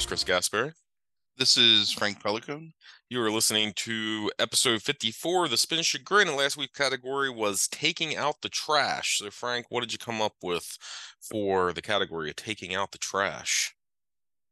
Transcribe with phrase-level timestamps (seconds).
[0.00, 0.72] of Chris Gasper.
[1.36, 2.72] This is Frank Pelicone.
[3.10, 7.68] You are listening to episode 54 of the Spin Chagrin, and last week's category was
[7.68, 9.18] taking out the trash.
[9.18, 10.78] So, Frank, what did you come up with
[11.20, 13.74] for the category of taking out the trash?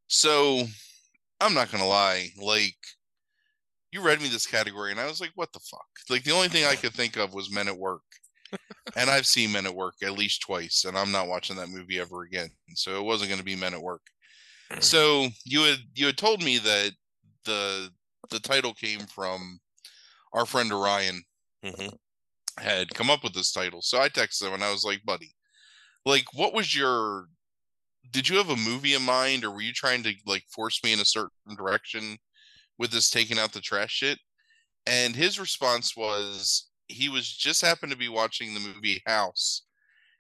[0.06, 0.64] So,
[1.40, 2.76] I'm not gonna lie, like
[3.90, 6.48] you read me this category, and I was like, "What the fuck?" Like the only
[6.48, 8.04] thing I could think of was Men at Work,
[8.96, 12.00] and I've seen Men at Work at least twice, and I'm not watching that movie
[12.00, 12.50] ever again.
[12.74, 14.02] So it wasn't going to be Men at Work.
[14.80, 16.92] So you had you had told me that
[17.44, 17.90] the
[18.30, 19.60] the title came from
[20.32, 21.22] our friend Orion
[21.64, 21.96] Mm-hmm.
[22.62, 23.82] had come up with this title.
[23.82, 25.34] So I texted him and I was like, "Buddy,
[26.06, 27.26] like, what was your?
[28.10, 30.92] Did you have a movie in mind, or were you trying to like force me
[30.92, 32.16] in a certain direction
[32.78, 34.18] with this taking out the trash shit?"
[34.86, 39.62] And his response was he was just happened to be watching the movie House,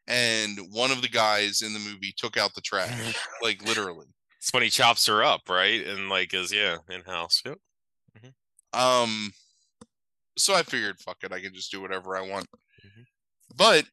[0.08, 4.06] and one of the guys in the movie took out the trash, like literally.
[4.38, 5.84] It's when he chops her up, right?
[5.86, 7.42] And like is yeah, in house.
[7.44, 7.58] Yep.
[8.72, 9.32] Um,
[10.36, 12.46] so I figured, fuck it, I can just do whatever I want.
[12.84, 13.04] Mhm.
[13.56, 13.86] But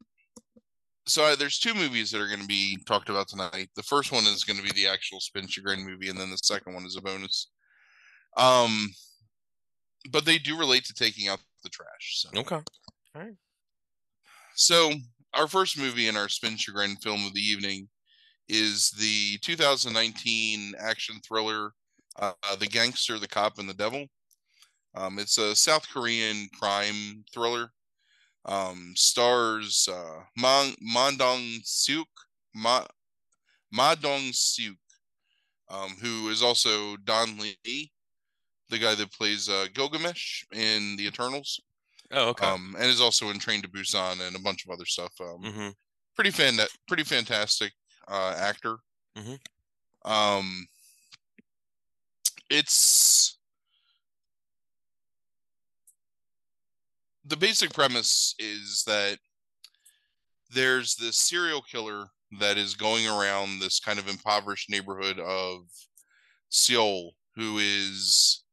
[1.08, 3.70] so I, there's two movies that are going to be talked about tonight.
[3.76, 6.38] The first one is going to be the actual Spin Chagrin movie, and then the
[6.38, 7.50] second one is a bonus.
[8.38, 8.90] Um,
[10.12, 12.22] but they do relate to taking out the trash.
[12.22, 12.56] So, Okay.
[12.56, 12.64] All
[13.16, 13.36] right.
[14.56, 14.94] So
[15.34, 17.88] our first movie in our Spin Chagrin film of the evening
[18.48, 21.72] is the 2019 action thriller,
[22.20, 24.06] uh, The Gangster, the Cop, and the Devil.
[24.96, 27.72] Um, it's a South Korean crime thriller.
[28.46, 30.22] Um, stars uh,
[31.18, 32.08] Dong Suk,
[32.54, 32.86] Ma,
[33.72, 34.76] Ma Dong Suk,
[35.70, 37.92] um, who is also Don Lee,
[38.70, 41.60] the guy that plays uh, Gilgamesh in The Eternals,
[42.12, 42.46] Oh, okay.
[42.46, 45.12] um, and is also in Train to Busan and a bunch of other stuff.
[45.20, 45.70] Um, mm-hmm.
[46.16, 47.74] pretty fan, pretty fantastic
[48.08, 48.78] uh, actor.
[49.16, 49.40] Mhm.
[50.04, 50.68] Um,
[52.50, 53.38] it's
[57.26, 59.18] the basic premise is that
[60.52, 62.08] there's this serial killer
[62.40, 65.64] that is going around this kind of impoverished neighborhood of
[66.50, 68.44] Seoul, who is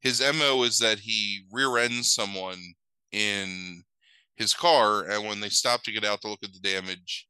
[0.00, 2.74] his mo is that he rear ends someone
[3.10, 3.82] in
[4.36, 7.26] his car, and when they stop to get out to look at the damage,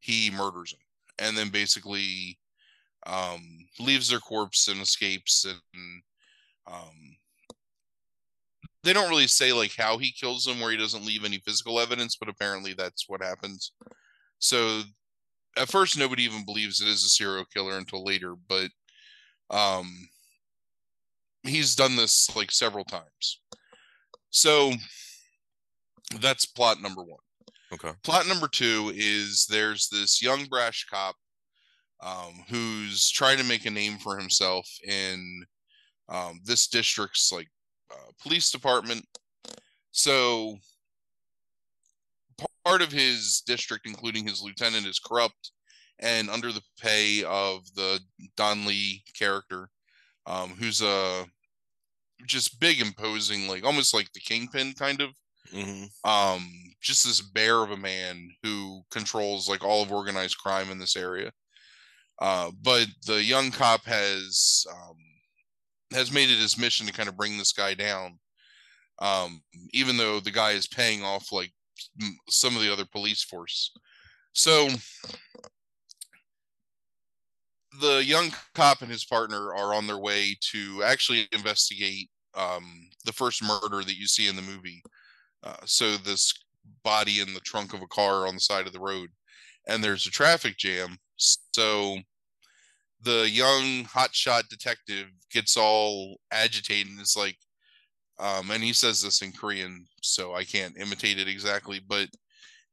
[0.00, 0.80] he murders them,
[1.20, 2.38] and then basically
[3.06, 3.40] um,
[3.78, 5.44] leaves their corpse and escapes.
[5.44, 6.02] And
[6.66, 7.16] um,
[8.82, 11.78] they don't really say like how he kills them, where he doesn't leave any physical
[11.78, 13.72] evidence, but apparently that's what happens.
[14.38, 14.82] So
[15.56, 18.70] at first, nobody even believes it is a serial killer until later, but
[19.50, 20.08] um,
[21.42, 23.40] he's done this like several times.
[24.30, 24.72] So
[26.20, 27.20] that's plot number one.
[27.72, 27.92] Okay.
[28.02, 31.14] Plot number two is there's this young brash cop
[32.02, 35.44] um, who's trying to make a name for himself in
[36.08, 37.48] um, this district's like
[37.92, 39.04] uh, police department.
[39.92, 40.58] So
[42.64, 45.52] part of his district, including his lieutenant, is corrupt
[46.00, 48.00] and under the pay of the
[48.36, 49.68] Don Lee character,
[50.26, 51.26] um, who's a
[52.26, 55.10] just big, imposing, like almost like the kingpin kind of
[55.52, 56.08] Mm-hmm.
[56.08, 60.78] um just this bear of a man who controls like all of organized crime in
[60.78, 61.30] this area.
[62.20, 64.96] Uh but the young cop has um
[65.92, 68.18] has made it his mission to kind of bring this guy down
[69.00, 69.42] um
[69.72, 71.52] even though the guy is paying off like
[72.28, 73.72] some of the other police force.
[74.32, 74.68] So
[77.80, 83.12] the young cop and his partner are on their way to actually investigate um the
[83.12, 84.82] first murder that you see in the movie.
[85.42, 86.34] Uh, so this
[86.84, 89.10] body in the trunk of a car on the side of the road,
[89.68, 90.96] and there's a traffic jam.
[91.16, 91.98] So
[93.02, 97.36] the young hotshot detective gets all agitated and is like,
[98.18, 102.08] um, and he says this in Korean, so I can't imitate it exactly, but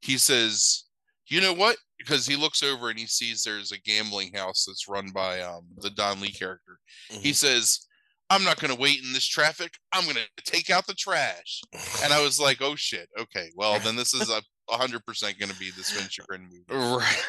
[0.00, 0.84] he says,
[1.26, 4.88] "You know what?" Because he looks over and he sees there's a gambling house that's
[4.88, 6.78] run by um, the Don Lee character.
[7.22, 7.87] He says,
[8.30, 9.72] I'm not going to wait in this traffic.
[9.92, 11.62] I'm going to take out the trash.
[12.02, 13.08] And I was like, oh shit.
[13.18, 13.50] Okay.
[13.56, 16.64] Well, then this is a 100% going to be the Spin Chagrin movie.
[16.96, 17.22] right.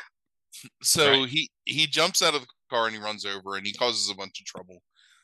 [0.83, 1.29] So Right.
[1.29, 4.15] he, he jumps out of the car and he runs over and he causes a
[4.15, 4.81] bunch of trouble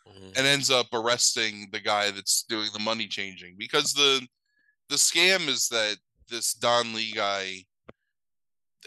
[0.08, 0.38] Mhm.
[0.38, 4.26] and ends up arresting the guy that's doing the money changing because the,
[4.88, 5.98] the scam is that
[6.30, 7.66] this Don Lee guy,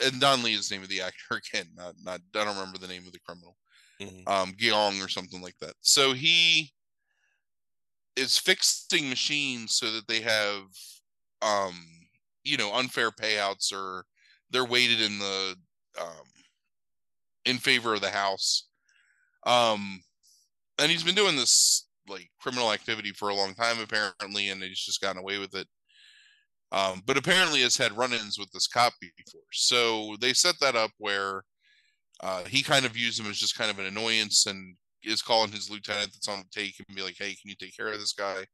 [0.04, 2.78] and Don Lee is the name of the actor again, not, not, I don't remember
[2.78, 3.56] the name of the criminal
[4.00, 4.28] Mhm.
[4.28, 5.74] um Gyeong or something like that.
[5.80, 6.72] So he
[8.16, 10.62] is fixing machines so that they have
[11.42, 11.74] um
[12.44, 14.04] you know unfair payouts or
[14.50, 15.56] they're weighted in the
[16.00, 16.26] um
[17.44, 18.68] in favor of the house
[19.46, 20.02] Um,
[20.78, 24.80] and he's been doing this like criminal activity for a long time apparently, and he's
[24.80, 25.68] just gotten away with it.
[26.72, 29.40] Um, but apparently has had run-ins with this cop before.
[29.52, 31.42] So they set that up where
[32.22, 35.52] uh, he kind of views him as just kind of an annoyance and is calling
[35.52, 37.98] his lieutenant that's on the take and be like, "Hey, can you take care of
[37.98, 38.46] this guy?"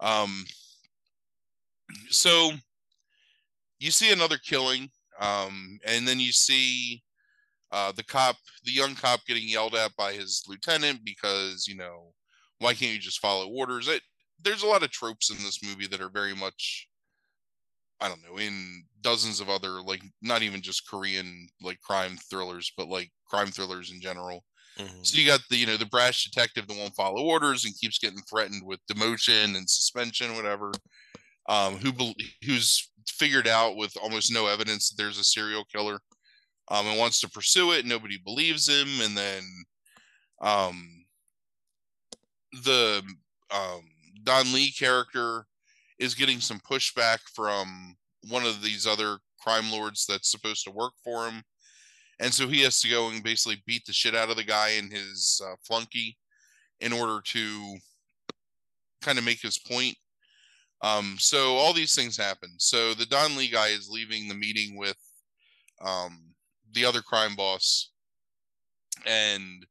[0.00, 0.44] Um,
[2.10, 2.52] so
[3.78, 4.90] you see another killing,
[5.20, 7.02] um, and then you see
[7.72, 12.12] uh, the cop, the young cop, getting yelled at by his lieutenant because you know
[12.58, 13.88] why can't you just follow orders?
[13.88, 14.02] It
[14.42, 16.88] there's a lot of tropes in this movie that are very much
[18.00, 22.72] I don't know, in dozens of other like not even just Korean like crime thrillers,
[22.76, 24.44] but like crime thrillers in general.
[24.78, 25.02] Mm-hmm.
[25.02, 27.98] So you got the you know the brash detective that won't follow orders and keeps
[27.98, 30.72] getting threatened with demotion and suspension, whatever.
[31.48, 31.92] Um, who
[32.44, 35.98] who's figured out with almost no evidence that there's a serial killer,
[36.70, 37.86] um, and wants to pursue it.
[37.86, 39.42] Nobody believes him, and then
[40.42, 41.04] um,
[42.64, 43.02] the
[43.50, 43.82] um,
[44.22, 45.46] Don Lee character
[45.98, 47.96] is getting some pushback from
[48.28, 51.42] one of these other crime lords that's supposed to work for him.
[52.20, 54.70] And so he has to go and basically beat the shit out of the guy
[54.70, 56.16] and his uh, flunky
[56.80, 57.76] in order to
[59.02, 59.96] kind of make his point.
[60.82, 62.50] Um, so all these things happen.
[62.58, 64.96] So the Don Lee guy is leaving the meeting with
[65.84, 66.34] um,
[66.72, 67.90] the other crime boss,
[69.06, 69.66] and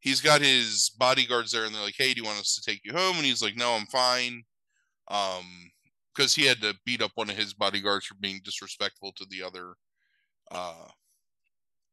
[0.00, 2.80] he's got his bodyguards there, and they're like, "Hey, do you want us to take
[2.84, 4.44] you home?" And he's like, "No, I'm fine."
[5.12, 5.70] um
[6.14, 9.42] because he had to beat up one of his bodyguards for being disrespectful to the
[9.42, 9.74] other
[10.50, 10.86] uh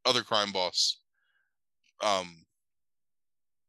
[0.05, 0.99] other crime boss
[2.03, 2.27] um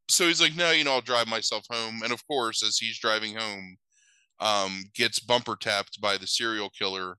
[0.09, 2.99] so he's like no you know i'll drive myself home and of course as he's
[2.99, 3.77] driving home
[4.41, 7.17] um gets bumper tapped by the serial killer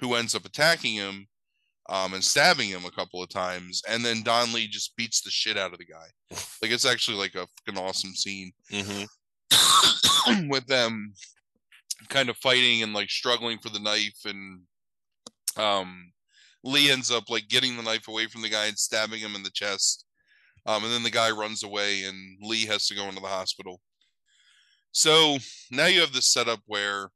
[0.00, 1.26] who ends up attacking him
[1.88, 5.30] um, and stabbing him a couple of times, and then Don Lee just beats the
[5.30, 6.06] shit out of the guy.
[6.62, 10.48] like it's actually like a fucking awesome scene mm-hmm.
[10.48, 11.12] with them
[12.08, 14.60] kind of fighting and like struggling for the knife and
[15.56, 16.12] um
[16.66, 19.42] Lee ends up like getting the knife away from the guy and stabbing him in
[19.42, 20.04] the chest.
[20.66, 23.80] Um, and then the guy runs away and Lee has to go into the hospital.
[24.90, 25.38] So
[25.70, 27.10] now you have this setup where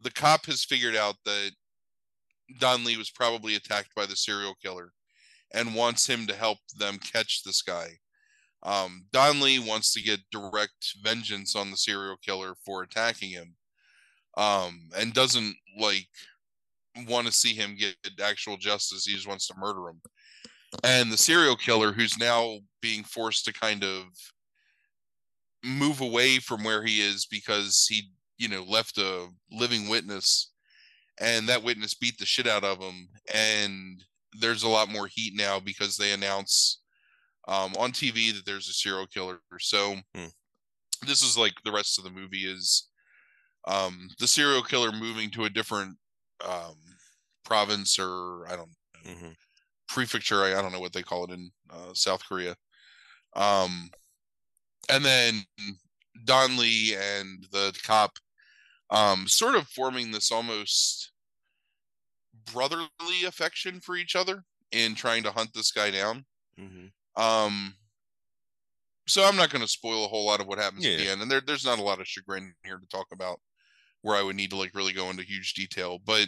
[0.00, 1.50] the cop has figured out that
[2.58, 4.92] Don Lee was probably attacked by the serial killer
[5.52, 7.98] and wants him to help them catch this guy.
[8.62, 13.54] Um, Don Lee wants to get direct vengeance on the serial killer for attacking him,
[14.36, 16.08] um, and doesn't like
[17.06, 19.04] want to see him get actual justice.
[19.04, 20.00] He just wants to murder him.
[20.84, 24.04] And the serial killer, who's now being forced to kind of
[25.64, 30.52] move away from where he is because he, you know, left a living witness,
[31.20, 33.08] and that witness beat the shit out of him.
[33.32, 34.04] And
[34.38, 36.80] there's a lot more heat now because they announce
[37.48, 39.40] um, on TV that there's a serial killer.
[39.58, 40.26] So hmm.
[41.06, 42.88] this is like the rest of the movie is
[43.66, 45.96] um, the serial killer moving to a different
[46.46, 46.76] um,
[47.44, 48.70] province or I don't
[49.04, 49.28] know, mm-hmm.
[49.88, 50.42] prefecture.
[50.42, 52.54] I, I, don't know what they call it in uh, South Korea.
[53.34, 53.90] Um,
[54.88, 55.42] and then
[56.24, 58.12] Don Lee and the cop
[58.90, 61.12] um, sort of forming this almost
[62.52, 62.88] brotherly
[63.26, 66.24] affection for each other in trying to hunt this guy down.
[66.58, 67.22] Mm-hmm.
[67.22, 67.74] Um,
[69.06, 70.92] so I'm not going to spoil a whole lot of what happens yeah.
[70.92, 73.40] at the end, and there, there's not a lot of chagrin here to talk about
[74.08, 75.98] where I would need to like really go into huge detail.
[76.04, 76.26] But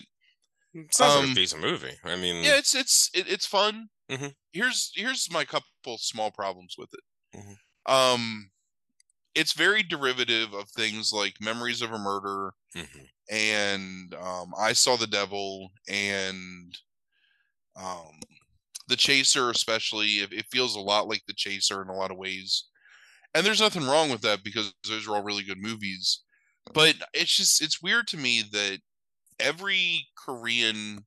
[0.74, 1.96] it sounds um, like a decent movie.
[2.04, 3.88] I mean, yeah, it's it's it, it's fun.
[4.10, 4.28] Mm-hmm.
[4.52, 7.38] Here's here's my couple small problems with it.
[7.38, 7.92] Mm-hmm.
[7.92, 8.50] Um,
[9.34, 13.04] it's very derivative of things like Memories of a Murder mm-hmm.
[13.30, 16.76] and um, I Saw the Devil and
[17.80, 18.20] um,
[18.88, 22.18] the chaser especially it, it feels a lot like the chaser in a lot of
[22.18, 22.66] ways
[23.34, 26.22] and there's nothing wrong with that because those are all really good movies
[26.72, 28.78] but it's just it's weird to me that
[29.38, 31.04] every korean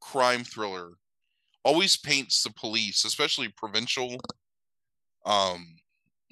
[0.00, 0.92] crime thriller
[1.64, 4.16] always paints the police especially provincial
[5.24, 5.76] um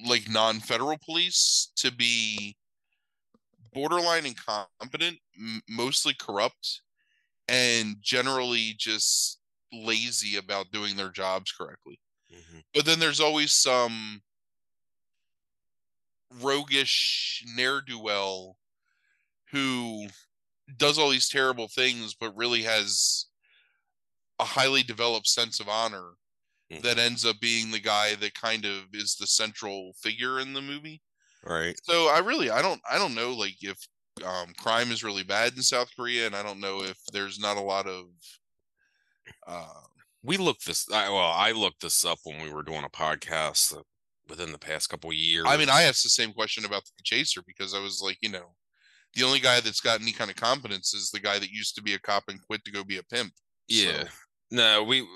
[0.07, 2.57] like non-federal police to be
[3.73, 6.83] borderline incompetent m- mostly corrupt
[7.49, 9.41] and generally just
[9.73, 11.99] lazy about doing their jobs correctly.
[12.33, 12.59] Mm-hmm.
[12.73, 14.23] But then there's always some
[16.41, 18.57] roguish ne'er do well
[19.53, 20.07] who
[20.77, 23.27] does all these terrible things, but really has
[24.41, 26.11] a highly developed sense of honor
[26.73, 26.83] mm-hmm.
[26.83, 30.63] that ends up being the guy that kind of is the central figure in the
[30.63, 31.01] movie.
[31.45, 31.79] Right.
[31.85, 33.79] So I really I don't I don't know like if
[34.25, 37.57] um, crime is really bad in South Korea, and I don't know if there's not
[37.57, 38.07] a lot of
[39.47, 39.81] uh,
[40.23, 40.87] we looked this.
[40.91, 43.77] I, well, I looked this up when we were doing a podcast
[44.29, 45.45] within the past couple years.
[45.47, 48.31] I mean, I asked the same question about the chaser because I was like, you
[48.31, 48.55] know,
[49.15, 51.83] the only guy that's got any kind of competence is the guy that used to
[51.83, 53.33] be a cop and quit to go be a pimp.
[53.69, 54.05] Yeah.
[54.05, 54.09] So,
[54.51, 55.07] No, we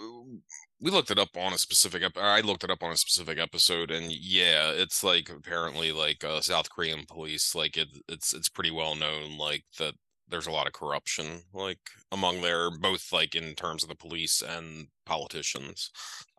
[0.80, 2.02] we looked it up on a specific.
[2.02, 6.24] ep- I looked it up on a specific episode, and yeah, it's like apparently like
[6.24, 9.94] uh, South Korean police, like it, it's it's pretty well known, like that
[10.28, 11.78] there's a lot of corruption, like
[12.12, 15.90] among there both like in terms of the police and politicians,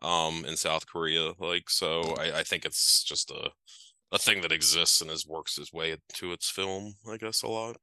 [0.02, 1.32] um, in South Korea.
[1.38, 3.50] Like, so I, I think it's just a
[4.12, 7.48] a thing that exists and is works its way to its film, I guess, a
[7.48, 7.76] lot.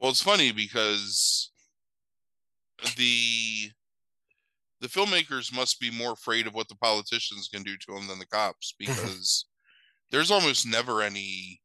[0.00, 1.50] well, it's funny because
[2.96, 3.70] the
[4.80, 8.18] the filmmakers must be more afraid of what the politicians can do to them than
[8.18, 9.46] the cops because
[10.10, 11.60] there's almost never any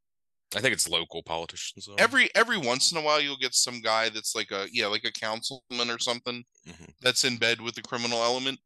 [0.55, 1.85] I think it's local politicians.
[1.85, 1.95] Though.
[1.95, 5.05] every every once in a while you'll get some guy that's like a yeah like
[5.05, 6.93] a councilman or something Mhm.
[7.01, 8.59] that's in bed with the criminal element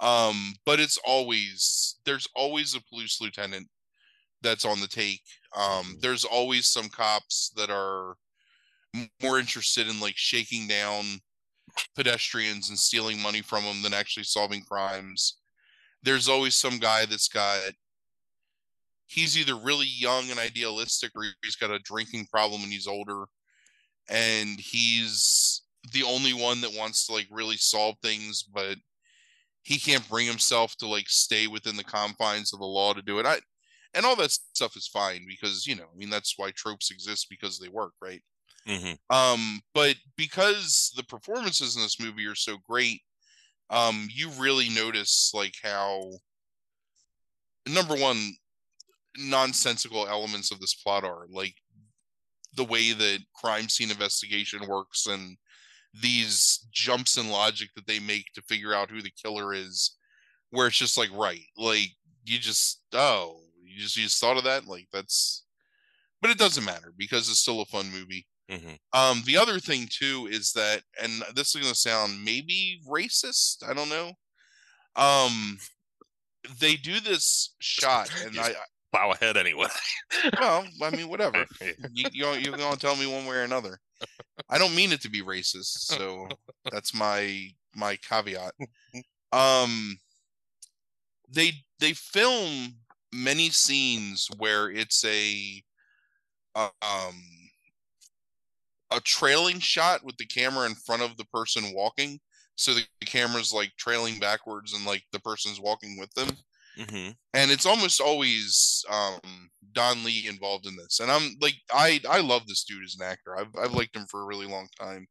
[0.00, 3.68] um but it's always there's always a police lieutenant
[4.42, 5.22] that's on the take
[5.54, 6.00] um Mhm.
[6.00, 8.16] there's always some cops that are
[9.22, 11.20] more interested in like shaking down
[11.94, 15.38] pedestrians and stealing money from them than actually solving crimes
[16.02, 17.72] there's always some guy that's got
[19.12, 23.24] he's either really young and idealistic or he's got a drinking problem and he's older
[24.08, 28.76] and he's the only one that wants to like really solve things but
[29.62, 33.18] he can't bring himself to like stay within the confines of the law to do
[33.18, 33.38] it i
[33.94, 37.28] and all that stuff is fine because you know i mean that's why tropes exist
[37.30, 38.22] because they work right
[38.66, 38.98] Mhm.
[39.10, 43.02] um but because the performances in this movie are so great
[43.70, 46.10] um you really notice like how
[47.68, 48.32] number one
[49.18, 51.54] nonsensical elements of this plot are like
[52.54, 55.36] the way that crime scene investigation works and
[56.00, 59.96] these jumps in logic that they make to figure out who the killer is
[60.50, 61.88] where it's just like right like
[62.24, 65.44] you just oh you just you just thought of that like that's
[66.20, 68.78] but it doesn't matter because it's still a fun movie Mhm.
[68.92, 73.66] um the other thing too is that and this is going to sound maybe racist
[73.68, 74.12] i don't know
[74.96, 75.58] um
[76.58, 78.52] they do this shot and i
[78.92, 79.68] Plow ahead anyway.
[80.40, 81.46] well i mean whatever.
[81.92, 83.78] You, you, you're going to tell me one way or another.
[84.50, 86.28] I don't mean it to be racist so
[86.70, 88.52] that's my my caveat.
[89.32, 89.96] Um
[91.30, 92.74] they they film
[93.12, 95.62] many scenes where it's a
[96.54, 97.22] uh, um
[98.90, 102.20] a trailing shot with the camera in front of the person walking
[102.56, 106.28] so the camera's like trailing backwards and like the person's walking with them
[106.76, 109.20] hmm and it's almost always um
[109.72, 111.00] Don Lee involved in this.
[111.00, 113.36] And I'm like I I love this dude as an actor.
[113.38, 115.06] I've I've liked him for a really long time.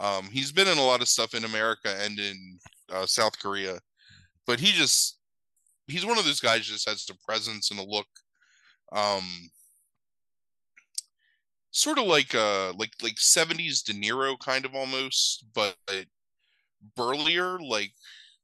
[0.00, 2.58] Um he's been in a lot of stuff in America and in
[2.92, 3.78] uh, South Korea.
[4.46, 5.18] But he just
[5.88, 8.08] he's one of those guys just has a presence and a look
[8.92, 9.24] um
[11.70, 15.76] sort of like uh like like 70s De Niro kind of almost, but
[16.96, 17.92] burlier like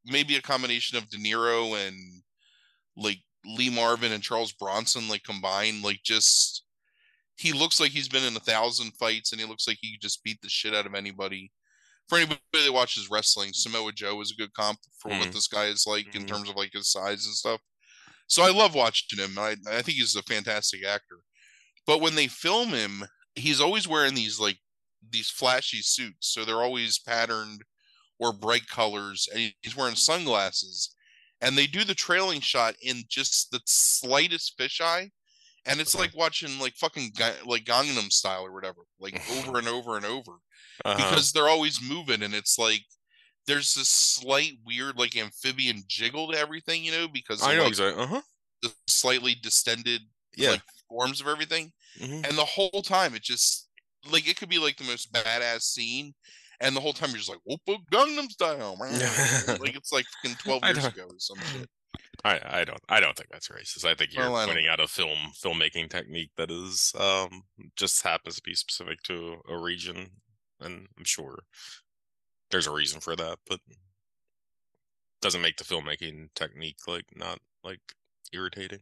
[0.04, 2.22] maybe a combination of De Niro and
[2.96, 6.64] like Lee Marvin and Charles Bronson like combined like just
[7.36, 10.00] he looks like he's been in a thousand fights and he looks like he could
[10.00, 11.52] just beat the shit out of anybody.
[12.08, 15.32] For anybody that watches wrestling, Samoa Joe is a good comp for what Mhm.
[15.34, 16.28] this guy is like in Mhm.
[16.28, 17.60] terms of like his size and stuff.
[18.26, 19.38] So I love watching him.
[19.38, 21.20] I I think he's a fantastic actor.
[21.86, 24.58] But when they film him, he's always wearing these like
[25.08, 26.28] these flashy suits.
[26.32, 27.62] So they're always patterned
[28.18, 30.94] or bright colors and he's wearing sunglasses
[31.40, 35.11] and they do the trailing shot in just the slightest fisheye
[35.66, 36.05] and it's Uh-huh.
[36.05, 37.12] like watching like fucking
[37.45, 40.33] like Gangnam style or whatever like over and over and over
[40.85, 40.97] Uh-huh.
[40.97, 42.85] because they're always moving and it's like
[43.47, 47.69] there's this slight weird like amphibian jiggle to everything you know because I know like,
[47.69, 48.02] exactly.
[48.02, 48.23] Uh huh.
[48.62, 50.02] the slightly distended
[50.37, 50.50] Yeah.
[50.52, 52.26] like forms of everything Mhm.
[52.26, 53.69] and the whole time it just
[54.11, 56.14] like it could be like the most badass scene
[56.60, 58.76] and the whole time you're just like Oppa Gangnam style
[59.60, 61.68] like it's like fucking 12 years ago or some shit
[62.25, 63.84] I, I don't I don't think that's racist.
[63.84, 67.42] I think you're Well, pointing out a film filmmaking technique that is um
[67.76, 70.10] just happens to be specific to a region,
[70.60, 71.40] and I'm sure
[72.50, 73.60] there's a reason for that, but
[75.20, 77.80] doesn't make the filmmaking technique like not like
[78.32, 78.80] irritating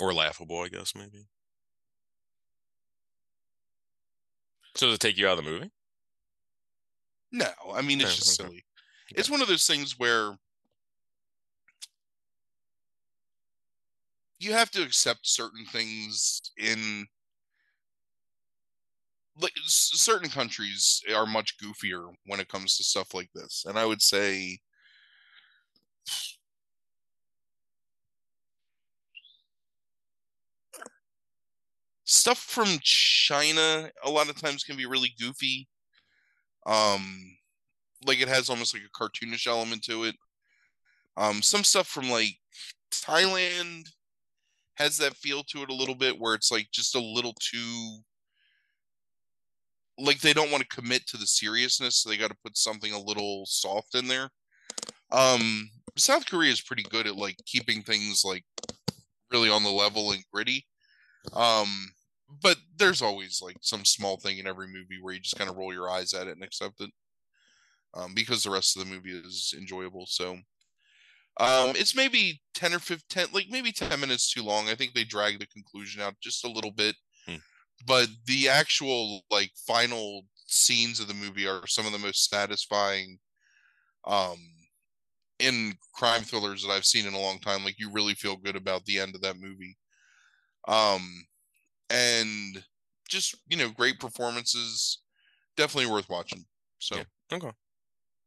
[0.00, 0.60] or laughable.
[0.60, 1.26] I guess maybe.
[4.76, 5.70] So does it take you out of the movie?
[7.32, 8.50] no i mean it's No, just okay.
[8.50, 8.64] silly
[9.14, 10.36] it's one of those things where
[14.38, 17.06] you have to accept certain things in
[19.38, 23.84] like certain countries are much goofier when it comes to stuff like this, and I
[23.84, 24.58] would say
[32.06, 35.68] stuff from China a lot of times can be really goofy.
[36.64, 37.36] Um,
[38.06, 40.16] like it has almost like a cartoonish element to it.
[41.16, 42.36] Um, some stuff from like
[42.90, 43.88] Thailand
[44.74, 47.98] has that feel to it a little bit where it's like just a little too
[49.98, 52.92] like they don't want to commit to the seriousness, so they got to put something
[52.92, 54.28] a little soft in there.
[55.10, 58.44] Um, South Korea is pretty good at like keeping things like
[59.32, 60.66] really on the level and gritty.
[61.32, 61.92] Um,
[62.28, 65.56] but there's always like some small thing in every movie where you just kind of
[65.56, 66.90] roll your eyes at it and accept it.
[67.94, 70.06] Um, because the rest of the movie is enjoyable.
[70.06, 70.38] So
[71.38, 74.68] um it's maybe 10 or 15 like maybe 10 minutes too long.
[74.68, 76.96] I think they drag the conclusion out just a little bit.
[77.26, 77.36] Hmm.
[77.86, 83.18] But the actual like final scenes of the movie are some of the most satisfying
[84.06, 84.38] um
[85.38, 87.64] in crime thrillers that I've seen in a long time.
[87.64, 89.76] Like you really feel good about the end of that movie.
[90.68, 91.26] Um
[91.90, 92.62] and
[93.08, 94.98] just, you know, great performances.
[95.56, 96.44] Definitely worth watching.
[96.78, 97.04] So Yeah.
[97.32, 97.50] Okay.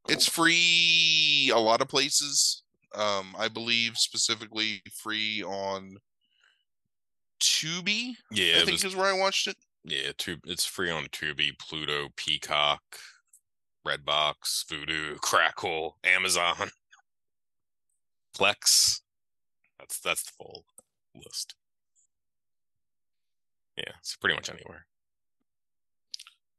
[0.08, 2.64] it's free a lot of places.
[2.96, 5.98] Um, I believe specifically free on
[7.40, 8.14] Tubi.
[8.32, 9.58] Yeah, I think was, is where I watched it.
[9.84, 10.12] yeah.
[10.18, 10.40] Tube.
[10.46, 12.82] It's free on Tubi, Pluto, Peacock,
[13.88, 16.72] Redbox, Vudu, Crackle, Amazon,
[18.36, 19.02] Plex.
[19.80, 20.66] That's that's the full
[21.16, 21.56] list.
[23.80, 24.86] Yeah, it's pretty much anywhere.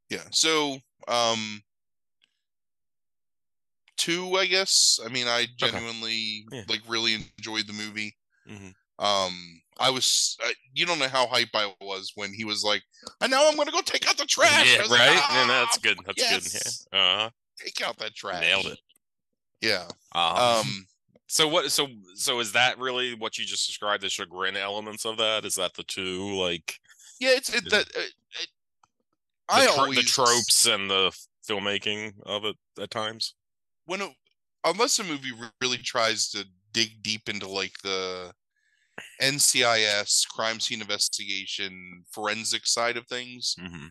[0.08, 0.24] Yeah.
[0.32, 1.62] So, um,
[3.96, 4.98] two, I guess.
[5.04, 6.62] I mean, I genuinely Yeah.
[6.68, 8.16] like really enjoyed the movie.
[8.48, 8.74] Mhm.
[8.98, 12.82] Um, I was, I, you don't know how hype I was when he was like,
[13.20, 15.30] "And now I'm going to go take out the trash." Yeah, was like, right.
[15.32, 15.98] and that's "Ah, good.
[16.04, 16.96] That's yes, good.
[16.98, 17.00] Yeah.
[17.26, 18.40] Uh, Take out that trash.
[18.42, 18.78] nailed it.
[19.62, 19.86] Yeah.
[20.12, 20.86] Um, Um.
[21.28, 21.70] so what?
[21.72, 24.02] So so is that really what you just described?
[24.02, 25.44] The chagrin elements of that?
[25.46, 26.78] Is that the two like
[27.20, 27.30] Yeah.
[27.36, 27.72] It's it.
[27.72, 28.06] Uh, it, the,
[29.48, 31.12] I always the tropes and the
[31.48, 33.34] filmmaking of it at times?
[33.86, 34.10] when it,
[34.64, 38.32] unless a movie really tries to dig deep into like the
[39.20, 43.86] NCIS crime scene investigation forensic side of things, Mm-hmm.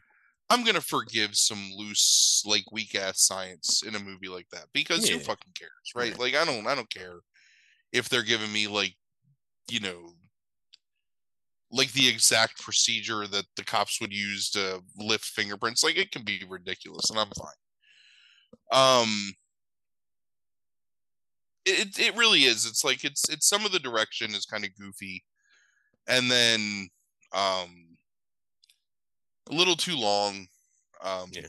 [0.51, 5.07] I'm gonna forgive some loose like weak ass science in a movie like that because
[5.07, 6.11] who fucking cares, right?
[6.11, 6.19] Right.
[6.19, 7.19] Like I don't I don't care
[7.93, 8.95] if they're giving me like
[9.69, 10.13] you know
[11.71, 16.23] like the exact procedure that the cops would use to lift fingerprints like it can
[16.23, 17.53] be ridiculous and I'm fine.
[18.71, 19.33] Um
[21.65, 22.65] it it really is.
[22.65, 25.23] It's like it's it's some of the direction is kind of goofy
[26.07, 26.87] and then
[27.33, 27.97] um
[29.49, 30.47] a little too long.
[31.03, 31.47] Um Yeah.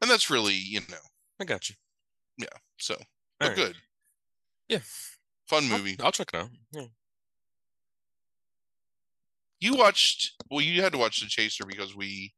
[0.00, 0.96] and that's really, you know,
[1.40, 1.74] I got you.
[2.38, 2.46] Yeah.
[2.78, 2.96] So
[3.40, 3.56] but Alright.
[3.56, 3.76] good.
[4.68, 4.80] Yeah.
[5.48, 5.96] Fun I'll- movie.
[6.00, 6.50] I'll, check it out.
[6.72, 6.86] Yeah.
[9.64, 12.34] You watched well, you had to watch The Chaser because we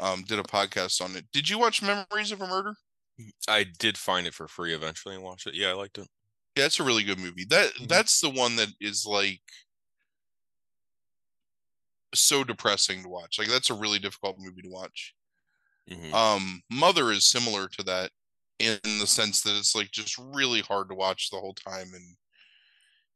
[0.00, 1.26] um did a podcast on it.
[1.32, 2.74] Did you watch Memories of a Murder?
[3.46, 5.54] I did find it for free eventually and watch it.
[5.54, 6.08] Yeah, I liked it.
[6.56, 7.44] Yeah, it's a really good movie.
[7.44, 7.86] That Mhm.
[7.86, 9.40] that's the one that is like
[12.12, 13.38] so depressing to watch.
[13.38, 15.14] Like that's a really difficult movie to watch.
[15.88, 16.12] Mhm.
[16.12, 18.10] Um Mother is similar to that
[18.58, 22.16] in the sense that it's like just really hard to watch the whole time and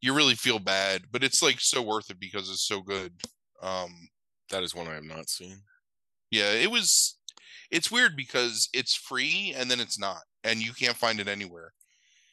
[0.03, 3.13] you really feel bad, but it's like so worth it because it's so good.
[3.63, 4.09] Um
[4.51, 5.63] that is one I have not seen.
[6.31, 7.19] yeah, it was
[7.71, 11.73] it's weird because it's free and then it's not and you can't find it anywhere.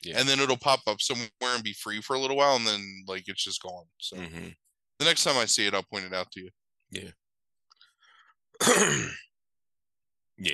[0.02, 0.20] Yeah.
[0.20, 3.04] And then it'll pop up somewhere and be free for a little while and then
[3.08, 3.86] like it's just gone.
[4.00, 4.56] So Mhm.
[4.98, 6.50] the next time I see it I'll point it out to you.
[6.92, 7.12] yeah,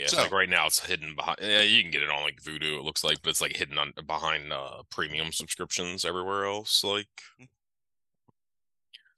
[0.07, 1.37] So- like right now it's hidden behind.
[1.41, 2.77] Yeah, you can get it on like Vudu.
[2.79, 6.83] It looks like, but it's like hidden on behind uh premium subscriptions everywhere else.
[6.83, 7.07] Like,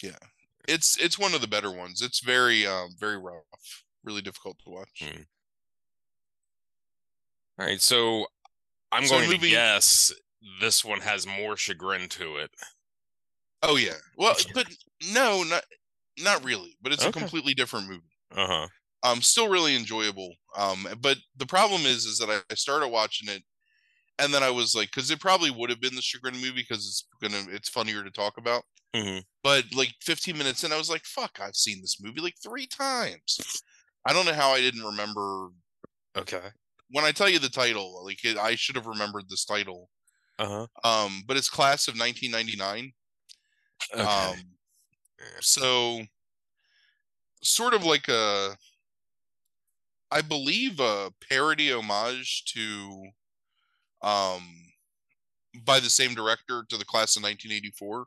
[0.01, 0.17] yeah,
[0.67, 2.01] It's it's one of the better ones.
[2.01, 5.01] It's very um very rough, really difficult to watch.
[5.03, 5.21] Hmm.
[7.59, 8.27] all right, so
[8.91, 10.11] I'm So going moving- to guess
[10.61, 12.51] this one has more chagrin to it.
[13.63, 13.95] Oh yeah.
[14.17, 14.67] Well, but
[15.11, 15.63] no, not
[16.19, 16.77] not really.
[16.81, 18.03] But it's a completely different movie.
[18.31, 18.67] Uh huh.
[19.03, 20.33] Um, still really enjoyable.
[20.55, 23.43] Um, but the problem is, is that I, started watching it,
[24.19, 26.79] and then I was like, because it probably would have been the chagrin movie because
[26.79, 28.63] it's gonna it's funnier to talk about.
[28.95, 32.35] hmm But like 15 minutes in, I was like, fuck, I've seen this movie like
[32.43, 33.37] three times.
[34.05, 35.49] I don't know how I didn't remember.
[36.17, 36.49] Okay.
[36.89, 39.89] When I tell you the title, like it, I should have remembered this title.
[40.39, 40.89] Uh huh.
[40.89, 42.93] Um, but it's Class of 1999.
[43.93, 44.03] Okay.
[44.03, 44.37] Um,
[45.41, 46.01] so
[47.43, 48.57] sort of like a
[50.11, 53.07] I believe a parody homage to
[54.01, 54.43] um
[55.65, 58.05] by the same director to the class of 1984.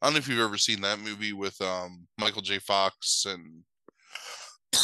[0.00, 2.58] I don't know if you've ever seen that movie with um Michael J.
[2.58, 3.62] Fox and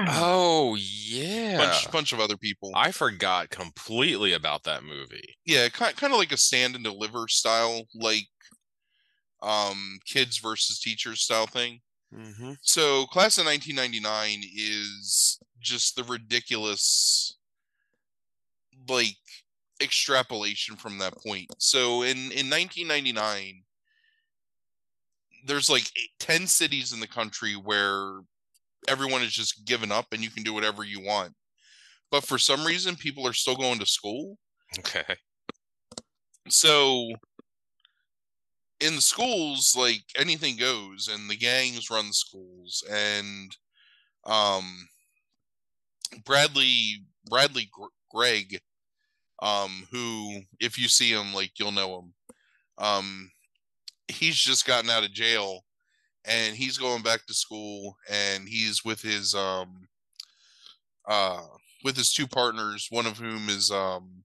[0.00, 1.58] Oh yeah.
[1.58, 2.70] bunch bunch of other people.
[2.74, 5.36] I forgot completely about that movie.
[5.44, 8.28] yeah, kind kind of like a stand and deliver style, like
[9.42, 11.80] um kids versus teachers style thing.
[12.14, 12.52] Mm-hmm.
[12.62, 17.36] So, class of 1999 is just the ridiculous,
[18.88, 19.16] like,
[19.80, 21.46] extrapolation from that point.
[21.58, 23.62] So, in, in 1999,
[25.46, 28.20] there's like eight, 10 cities in the country where
[28.86, 31.32] everyone is just given up and you can do whatever you want.
[32.10, 34.38] But for some reason, people are still going to school.
[34.78, 35.16] Okay.
[36.48, 37.10] So,
[38.80, 43.56] in the schools like anything goes and the gangs run the schools and
[44.24, 44.77] um
[46.28, 48.60] bradley bradley Gr- gregg
[49.42, 52.14] um who if you see him like you'll know him
[52.78, 53.30] um
[54.08, 55.64] he's just gotten out of jail
[56.24, 59.88] and he's going back to school and he's with his um
[61.08, 61.40] uh
[61.84, 64.22] with his two partners one of whom is um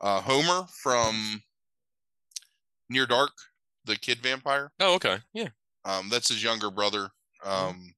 [0.00, 1.42] uh homer from
[2.88, 3.32] near dark
[3.84, 5.18] the kid vampire Oh, okay.
[5.32, 5.48] Yeah.
[5.84, 7.10] um that's his younger brother
[7.44, 7.94] um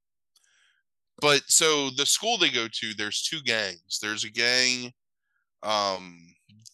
[1.20, 3.98] but so the school they go to there's two gangs.
[4.00, 4.92] There's a gang
[5.62, 6.16] um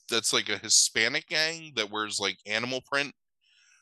[0.08, 3.12] that's like a hispanic gang that wears like animal print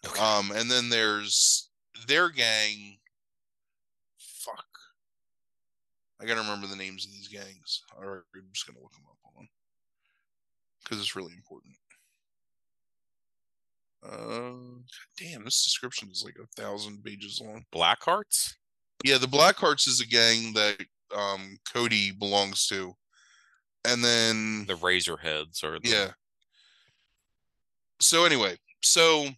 [0.07, 0.21] Okay.
[0.21, 1.69] um and then there's
[2.09, 2.99] their gang.
[4.19, 4.65] Fuck.
[6.21, 7.83] I gotta remember the names of these gangs.
[7.97, 9.19] All right i'm just gonna look them up.
[9.23, 9.49] Hold on.
[10.83, 11.75] Because it's really important.
[14.07, 14.83] Uh
[15.19, 17.65] damn this description is like a thousand pages long.
[17.73, 18.57] Black Hearts.
[19.03, 22.95] Yeah, the Blackhearts is a gang that um Cody belongs to.
[23.87, 26.11] And then The Razorheads or the, yeah.
[28.01, 29.29] So anyway, so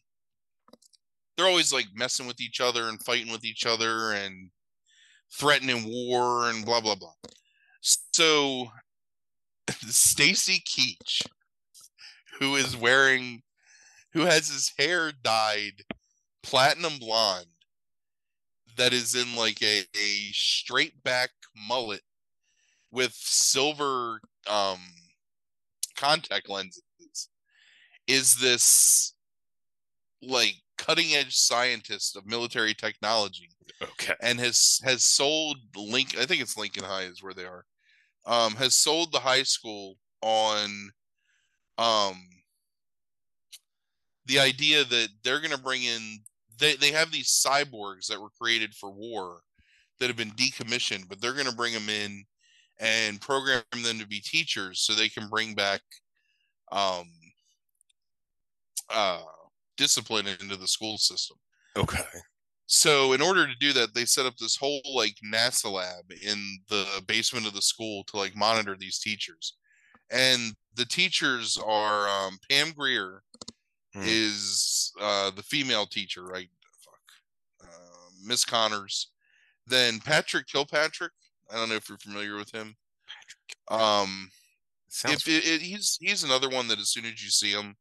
[1.37, 4.51] they're always like messing with each other and fighting with each other and
[5.33, 7.15] threatening war and blah blah blah.
[7.81, 8.69] So
[9.89, 11.27] Stacy Keach,
[12.39, 13.43] who is wearing
[14.13, 15.83] who has his hair dyed
[16.43, 17.47] platinum blonde
[18.77, 21.31] that is in like a, a straight back
[21.69, 22.03] mullet
[22.91, 24.79] with silver um
[25.97, 26.83] contact lenses
[28.07, 29.15] is this
[30.23, 33.49] like cutting edge scientist of military technology
[33.83, 34.15] Okay.
[34.23, 37.65] and has has sold link i think it's lincoln high is where they are
[38.27, 40.91] um has sold the high school on
[41.79, 42.17] um
[44.27, 46.21] the idea that they're going to bring in
[46.59, 49.41] they, they have these cyborgs that were created for war
[49.99, 52.25] that have been decommissioned but they're going to bring them in
[52.79, 55.81] and program them to be teachers so they can bring back
[56.73, 57.07] um
[58.91, 59.23] uh
[59.77, 61.37] discipline into the school system
[61.77, 62.03] Okay.
[62.67, 66.59] so in order to do that they set up this whole like nasa lab in
[66.69, 69.57] the basement of the school to like monitor these teachers
[70.11, 73.23] and the teachers are um, pam grier
[73.95, 74.03] Hmm.
[74.05, 76.49] is uh, the female teacher right?
[76.81, 77.01] Fuck.
[77.69, 79.11] Uh, miss connors.
[79.67, 81.13] Then patrick kilpatrick.
[81.53, 82.75] I don't know if you're familiar with him.
[83.69, 83.83] Patrick.
[83.83, 84.31] um
[84.89, 87.77] Sounds if it, it, he's he's another one that as soon as you see him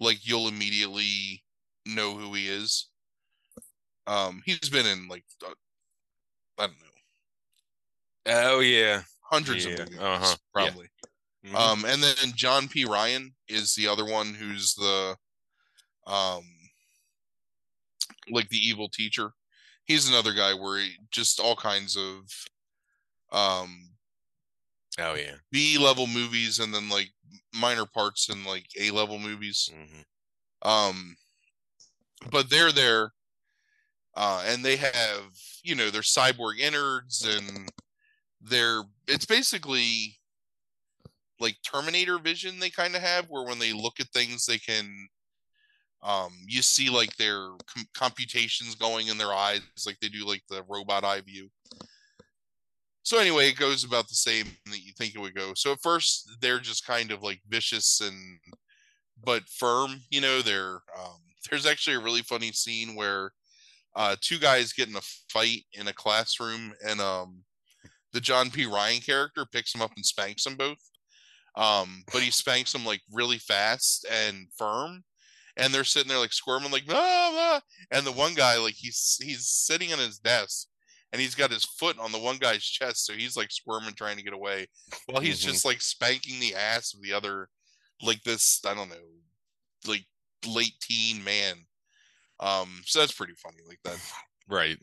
[0.00, 1.42] like you'll immediately
[1.86, 2.88] know who he is.
[4.06, 5.50] Um he's been in like uh,
[6.58, 8.40] i don't know.
[8.56, 9.02] Oh yeah.
[9.20, 10.36] hundreds Yeah, of movies uh-huh, yeah.
[10.52, 10.86] probably.
[11.46, 11.54] Mhm.
[11.54, 12.84] um and then john p.
[12.84, 15.16] Ryan is the other one who's the
[16.06, 16.42] um
[18.30, 19.32] like the evil teacher.
[19.84, 22.24] He's another guy where he just all kinds of
[23.32, 23.90] um
[24.98, 25.34] oh yeah.
[25.50, 27.10] b level movies and then like
[27.54, 29.70] minor parts in like a level movies.
[29.72, 30.00] Hmm
[30.62, 31.16] um
[32.30, 33.12] but they're there
[34.16, 35.22] uh and they have
[35.62, 37.68] you know their cyborg innards and
[38.40, 40.18] they're it's basically
[41.38, 45.08] like terminator vision they kind of have where when they look at things they can
[46.02, 50.42] um you see like their com- computations going in their eyes like they do like
[50.48, 51.48] the robot eye view.
[53.02, 55.52] So anyway it goes about the same that you think it would go.
[55.54, 58.38] So at first they're just kind of like vicious and
[59.24, 63.32] but firm you know they're um there's actually a really funny scene where
[63.94, 67.42] uh two guys get in a fight in a classroom and um
[68.12, 68.66] the john p.
[68.66, 70.78] Ryan character picks them up and spanks them both.
[71.56, 75.02] Um but he spanks them like really fast and firm
[75.56, 77.60] and they're sitting there like squirming like blah, blah.
[77.90, 80.68] and the one guy like he's he's sitting on his desk
[81.12, 84.16] and he's got his foot on the one guy's chest, so he's like squirming trying
[84.16, 84.66] to get away,
[85.06, 85.46] while he's Mhm.
[85.46, 87.48] just like spanking the ass of the other,
[88.02, 89.08] like this I don't know,
[89.86, 90.04] like
[90.46, 91.64] late teen man.
[92.40, 93.98] Um, so that's pretty funny, like that.
[94.48, 94.78] Right.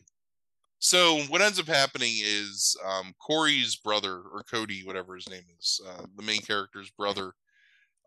[0.80, 5.80] So what ends up happening is um, Corey's brother or Cody, whatever his name is,
[5.88, 7.32] uh, the main character's brother,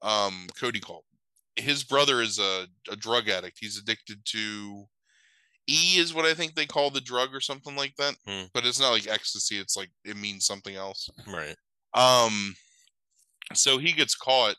[0.02, 1.06] um, Cody Cole.
[1.58, 3.58] His brother is a, a drug addict.
[3.60, 4.86] He's addicted to
[5.70, 8.16] E, is what I think they call the drug or something like that.
[8.26, 8.46] Hmm.
[8.54, 9.58] But it's not like ecstasy.
[9.60, 11.10] It's like it means something else.
[11.28, 11.56] Right.
[11.94, 12.56] Um,
[13.54, 14.56] so he gets caught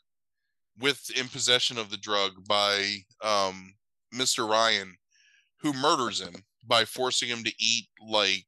[0.79, 3.73] with in possession of the drug by um
[4.13, 4.49] Mr.
[4.49, 4.95] Ryan,
[5.61, 6.35] who murders him
[6.67, 8.45] by forcing him to eat like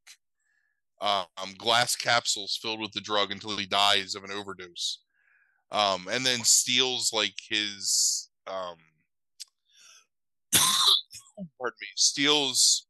[1.02, 5.00] um glass capsules filled with the drug until he dies of an overdose.
[5.72, 8.78] Um, and then steals like his um
[11.58, 12.88] pardon me, steals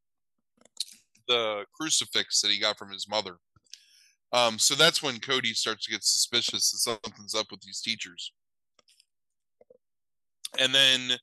[1.28, 3.38] the crucifix that he got from his mother.
[4.34, 8.32] Um, so that's when Cody starts to get suspicious that something's up with these teachers.
[10.60, 11.18] And then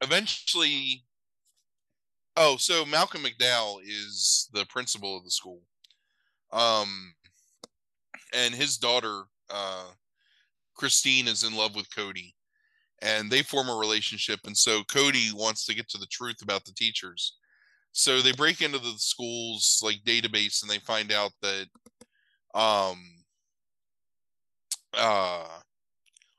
[0.00, 1.04] eventually,
[2.36, 5.62] oh, so Malcolm McDowell is the principal of the school.
[6.52, 7.14] Um,
[8.32, 9.90] and his daughter, uh,
[10.74, 12.34] Christine, is in love with Cody,
[13.04, 14.40] and they form a relationship.
[14.44, 17.36] And so Cody wants to get to the truth about the teachers.
[17.92, 21.66] So they break into the school's like database and they find out that
[22.54, 22.98] um
[24.96, 25.46] uh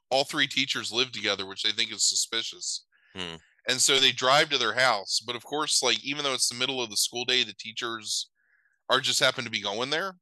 [0.10, 2.86] all three teachers live together, which they think is suspicious.
[3.16, 3.36] Hmm.
[3.68, 6.56] And so they drive to their house, but of course, like even though it's the
[6.56, 8.30] middle of the school day, the teachers
[8.90, 10.14] are just happen to be going there.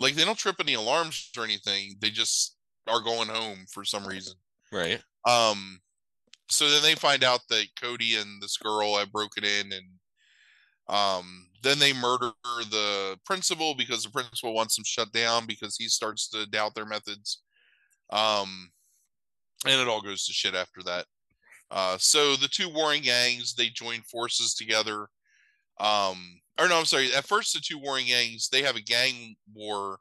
[0.00, 1.96] Like they don't trip any alarms or anything.
[2.00, 2.56] They just
[2.88, 4.34] are going home for some reason.
[4.72, 5.00] Right.
[5.26, 5.80] Um,
[6.48, 9.86] so then they find out that Cody and this girl have broken in, and
[10.88, 12.32] um, then they murder
[12.70, 16.84] the principal because the principal wants them shut down because he starts to doubt their
[16.84, 17.42] methods.
[18.10, 18.70] Um,
[19.66, 21.06] and it all goes to shit after that.
[21.70, 25.08] Uh, so the two warring gangs they join forces together.
[25.80, 27.12] Um, or no, I'm sorry.
[27.14, 29.98] At first, the two warring gangs they have a gang war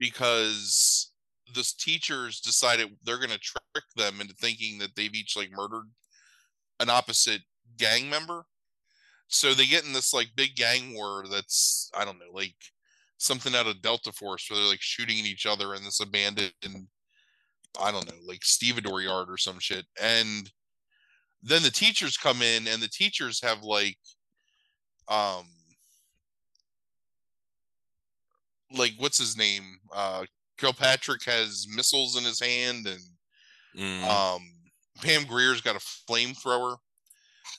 [0.00, 1.11] because
[1.54, 5.88] the teachers decided they're going to trick them into thinking that they've each like murdered
[6.80, 7.42] an opposite
[7.78, 8.44] gang member.
[9.28, 12.54] So they get in this like big gang war that's I don't know like
[13.18, 16.52] something out of Delta Force where they're like shooting at each other in this abandoned
[17.80, 20.50] I don't know like stevedore yard or some shit and
[21.42, 23.96] then the teachers come in and the teachers have like
[25.08, 25.46] um
[28.76, 30.24] like what's his name uh
[30.62, 33.00] Kilpatrick has missiles in his hand and
[33.76, 34.04] Mm.
[34.04, 34.42] um
[35.00, 36.76] Pam Grier's got a flamethrower.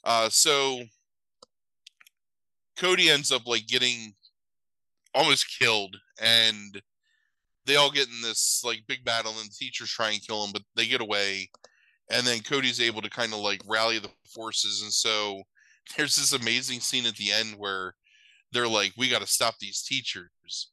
[0.03, 0.83] Uh so
[2.77, 4.13] Cody ends up like getting
[5.13, 6.81] almost killed and
[7.65, 10.51] they all get in this like big battle and the teachers try and kill him
[10.53, 11.49] but they get away
[12.09, 15.41] and then Cody's able to kind of like rally the forces and so
[15.97, 17.95] there's this amazing scene at the end where
[18.51, 20.69] they're like we got to stop these teachers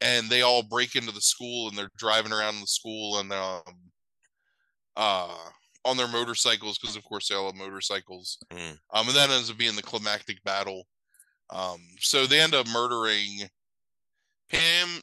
[0.00, 3.62] and they all break into the school and they're driving around the school and um
[4.96, 5.34] uh
[5.84, 8.78] on their motorcycles because of course they all have motorcycles Mm.
[8.92, 10.84] um and that ends up being the climactic battle
[11.50, 13.48] um so they end up murdering
[14.50, 15.00] pam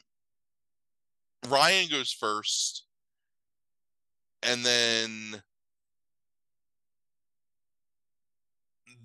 [1.48, 2.84] ryan goes first
[4.42, 5.42] and then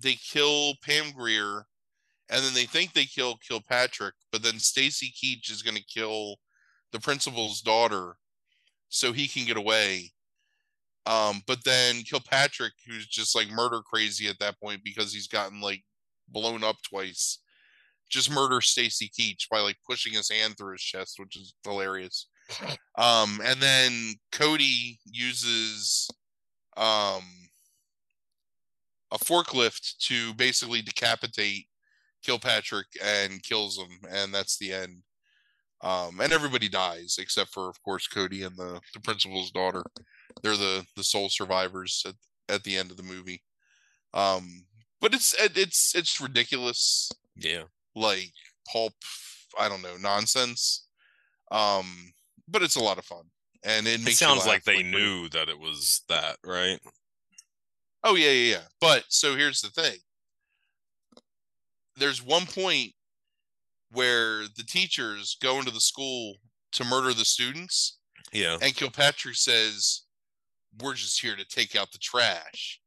[0.02, 1.66] they kill pam grier
[2.30, 6.36] and then they think they kill kilpatrick but then stacy keach is going to kill
[6.92, 8.16] the principal's daughter
[8.88, 10.10] so he can get away
[11.06, 15.60] um, but then Kilpatrick, who's just like murder crazy at that point because he's gotten
[15.60, 15.82] like
[16.28, 17.38] blown up twice,
[18.08, 22.28] just murders Stacy Keach by like pushing his hand through his chest, which is hilarious.
[22.98, 26.10] Um, and then Cody uses
[26.76, 27.22] um
[29.10, 31.66] a forklift to basically decapitate
[32.22, 35.02] Kilpatrick and kills him, and that's the end.
[35.82, 39.82] Um, and everybody dies except for, of course, Cody and the the principal's daughter.
[40.42, 42.14] They're the the sole survivors at,
[42.54, 43.42] at the end of the movie.
[44.12, 44.66] Um
[45.00, 47.10] but it's it's it's ridiculous.
[47.36, 47.62] Yeah.
[47.96, 48.32] like
[48.70, 48.92] pulp
[49.58, 50.86] i don't know nonsense.
[51.50, 52.12] Um
[52.46, 53.24] but it's a lot of fun.
[53.64, 56.78] And it It sounds like they knew that it was that, right?
[58.04, 58.62] oh yeah yeah yeah.
[58.80, 59.98] But so here's the thing
[62.00, 62.92] there's one point
[63.92, 66.34] where the teachers go into the school
[66.72, 67.98] to murder the students
[68.32, 68.58] Yeah.
[68.62, 70.02] and Kilpatrick says,
[70.80, 72.80] "We're just here to take out the trash,"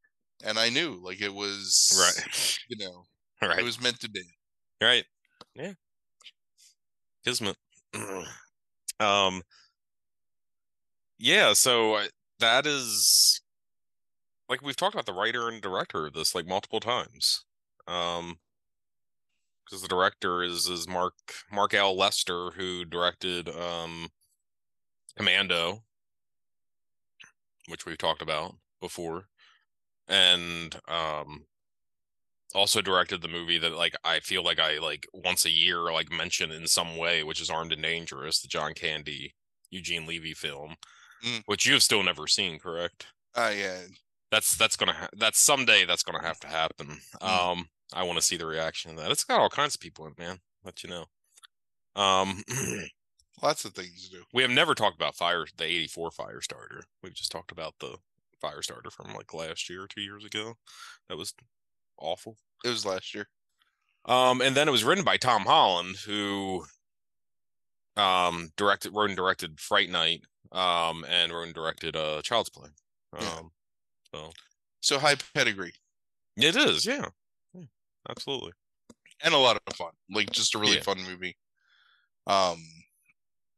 [0.44, 2.58] and I knew like it was Right.
[2.70, 3.06] You know,
[3.42, 3.60] Right.
[3.60, 4.24] it was meant to be.
[4.82, 5.06] Right.
[5.56, 5.74] Yeah.
[7.26, 7.58] Kismet.
[9.00, 9.42] um.
[11.18, 11.54] Yeah.
[11.54, 12.08] So uh,
[12.40, 13.42] that is
[14.50, 17.44] like we've talked about the writer and director of this like multiple times.
[17.88, 18.40] Um.
[19.66, 21.14] Because the director is is Mark
[21.52, 21.96] Mark L.
[21.96, 24.10] Lester, who directed um
[25.18, 25.84] Commando,
[27.68, 29.26] which we've talked about before,
[30.08, 31.46] and um
[32.56, 36.12] also directed the movie that like I feel like I like once a year like
[36.12, 39.34] mention in some way, which is Armed and Dangerous, the John Candy,
[39.72, 40.76] Eugene Levy film,
[41.26, 41.42] Mm.
[41.46, 43.08] which you've still never seen, correct?
[43.34, 43.80] Uh, yeah.
[44.30, 47.00] That's that's gonna ha- that's someday that's gonna have to happen.
[47.22, 47.28] Mm.
[47.52, 49.12] Um, I want to see the reaction to that.
[49.12, 50.40] It's got all kinds of people in, it, man.
[50.64, 51.06] Let you know.
[51.96, 52.44] Um,
[53.42, 54.24] Lots of things to do.
[54.34, 57.98] we have never talked about fire the 84 fire starter we've just talked about the
[58.40, 60.54] fire starter from like last year or two years ago
[61.10, 61.34] that was
[61.98, 63.28] awful It was last year.
[64.06, 66.64] um and then it was written by tom holland who
[67.98, 72.70] um directed wrote and directed fright night um and wrote and directed uh child's play
[73.18, 73.42] um Yeah.
[74.14, 74.32] so
[74.82, 75.74] So high pedigree
[76.38, 77.10] it is Yeah,
[78.10, 78.54] absolutely
[79.24, 79.92] and a lot of fun.
[80.10, 80.84] Like just a really Yeah.
[80.84, 81.38] fun movie.
[82.28, 82.64] Um,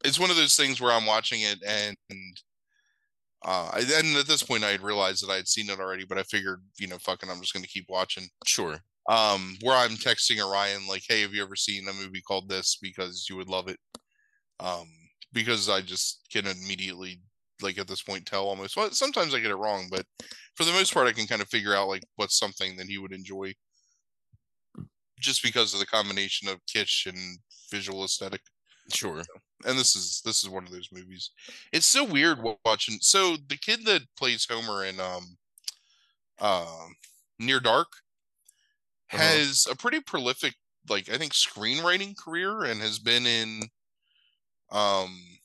[0.04, 1.98] it's one of those things where I'm watching it and.
[3.44, 6.04] Uh, I, and at this point, I had realized that I had seen it already,
[6.06, 8.28] but I figured, you know, fucking, I'm just going to keep watching.
[8.46, 8.80] sure
[9.10, 12.78] um where i'm texting orion like hey have you ever seen a movie called this
[12.82, 13.78] because you would love it
[14.60, 14.88] um
[15.34, 17.22] because i just can immediately
[17.62, 20.06] like at this point tell almost well sometimes i get it wrong but
[20.56, 22.98] for the most part i can kind of figure out like what's something that he
[22.98, 23.54] would enjoy
[25.20, 27.40] just because of the combination of kitsch and
[27.72, 28.42] visual aesthetic.
[28.92, 29.30] Sure.
[29.66, 31.32] And this is this is one of those movies.
[31.72, 35.38] It's so weird watching so the kid that plays homer in um
[36.40, 36.96] um
[37.40, 37.88] near dark
[39.12, 39.40] Uh-huh.
[39.40, 40.56] has a pretty prolific
[40.90, 43.62] like i think screenwriting career and has been in
[44.72, 45.40] um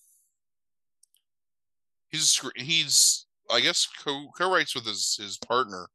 [2.09, 5.88] he's he's i guess co co-writes with his his partner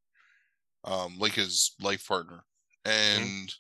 [0.84, 2.46] um like his life partner.
[2.86, 3.54] And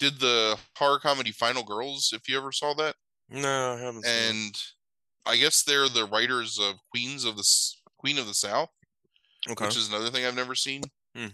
[0.00, 2.96] did the horror comedy final girls if you ever saw that
[3.28, 4.62] no i haven't seen and
[5.26, 7.46] i guess they're the writers of queens of the
[7.98, 8.70] queen of the south
[9.48, 10.82] okay which is another thing I've never seen.
[11.16, 11.26] Hmm.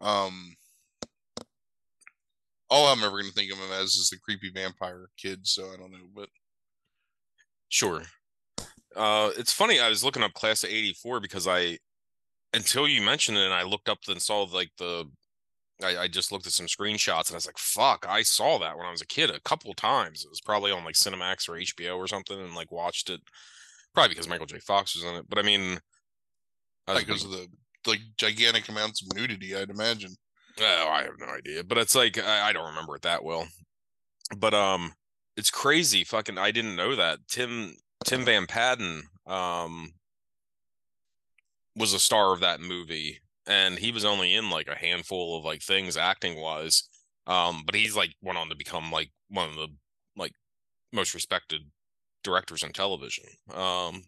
[0.00, 0.56] Um,
[2.70, 5.46] all I'm ever going to think of him as is the creepy vampire kid.
[5.46, 6.28] So I don't know, but
[7.68, 8.02] Sure.
[8.94, 9.80] Uh, it's funny.
[9.80, 11.78] I was looking up class of '84 because I,
[12.52, 15.10] until you mentioned it, and I looked up and saw like the,
[15.82, 18.76] I, I just looked at some screenshots and I was like, "Fuck!" I saw that
[18.76, 20.24] when I was a kid a couple times.
[20.24, 23.20] It was probably on like Cinemax or HBO or something, and like watched it.
[23.92, 24.58] Probably because Michael J.
[24.58, 25.28] Fox was in it.
[25.28, 25.78] But I mean,
[26.86, 27.48] I was because of the
[27.86, 30.14] like gigantic amounts of nudity, I'd imagine.
[30.60, 33.46] Oh, I have no idea, but it's like I, I don't remember it that well.
[34.36, 34.92] But um,
[35.36, 36.04] it's crazy.
[36.04, 39.92] Fucking, I didn't know that Tim Tim Van Patten um
[41.76, 45.44] was a star of that movie, and he was only in like a handful of
[45.44, 46.84] like things acting wise.
[47.26, 49.68] Um, but he's like went on to become like one of the
[50.16, 50.32] like
[50.92, 51.62] most respected
[52.22, 53.24] directors in television.
[53.52, 54.04] Um,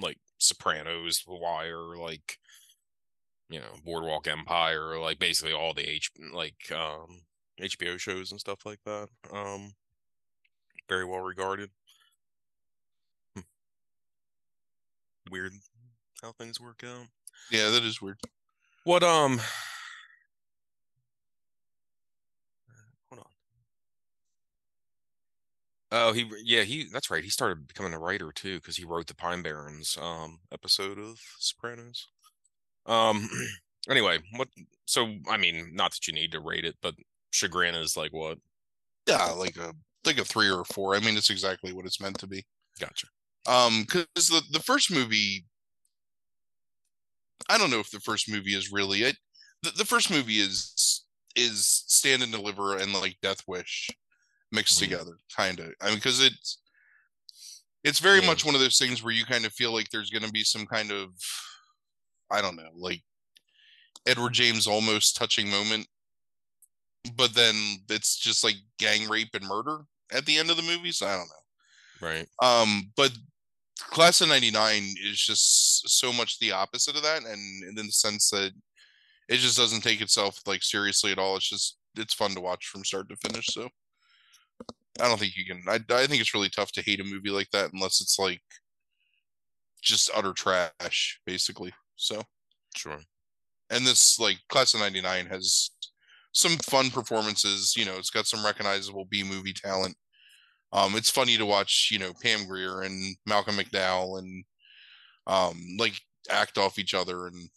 [0.00, 2.38] like Sopranos, The Wire, like
[3.48, 7.22] you know Boardwalk Empire, like basically all the H like um
[7.60, 9.08] HBO shows and stuff like that.
[9.32, 9.74] Um,
[10.88, 11.70] very well regarded.
[13.34, 13.40] Hmm.
[15.30, 15.52] Weird
[16.22, 17.06] how things work out.
[17.50, 18.18] Yeah, that is weird.
[18.86, 19.38] What um
[23.10, 23.26] hold on.
[25.92, 27.22] Oh, he yeah, he that's right.
[27.22, 31.20] He started becoming a writer too because he wrote the Pine Barrens um episode of
[31.38, 32.08] Sopranos.
[32.86, 33.28] Um
[33.90, 34.48] anyway, what
[34.86, 36.94] so I mean, not that you need to rate it, but
[37.32, 38.38] Chagrin is like what?
[39.08, 39.74] Yeah, like a
[40.06, 40.96] like a three or a four.
[40.96, 42.44] I mean, it's exactly what it's meant to be.
[42.80, 43.06] Gotcha.
[43.46, 45.44] Um, because the the first movie,
[47.48, 49.16] I don't know if the first movie is really it.
[49.62, 51.02] The, the first movie is
[51.34, 53.90] is Stand and Deliver and like Death Wish
[54.52, 54.80] mixed Mhm.
[54.80, 55.74] together, kind of.
[55.80, 56.58] I mean, because it's
[57.84, 58.26] it's very Yeah.
[58.26, 60.44] much one of those things where you kind of feel like there's going to be
[60.44, 61.10] some kind of
[62.30, 63.02] I don't know, like
[64.06, 65.86] Edward James Olmos touching moment,
[67.14, 67.54] but then
[67.88, 70.92] it's just like gang rape and murder at the end of the movie.
[70.92, 72.06] So I don't know.
[72.08, 72.28] Right.
[72.42, 73.12] Um, but
[73.78, 77.92] Class of '99 is just so much the opposite of that, and, and in the
[77.92, 78.52] sense that
[79.28, 81.36] it just doesn't take itself like seriously at all.
[81.36, 83.46] It's just it's fun to watch from start to finish.
[83.48, 83.68] So
[85.00, 85.62] I don't think you can.
[85.68, 88.40] I I think it's really tough to hate a movie like that unless it's like
[89.82, 91.72] just utter trash, basically.
[91.96, 92.22] So
[92.76, 93.00] Sure.
[93.70, 95.70] and this like Class of '99 has
[96.32, 97.74] some fun performances.
[97.76, 99.96] You know, it's got some recognizable B movie talent.
[100.72, 104.44] Um, it's funny to watch, you know, Pam Grier and Malcolm McDowell and
[105.26, 106.00] um like
[106.30, 107.48] act off each other and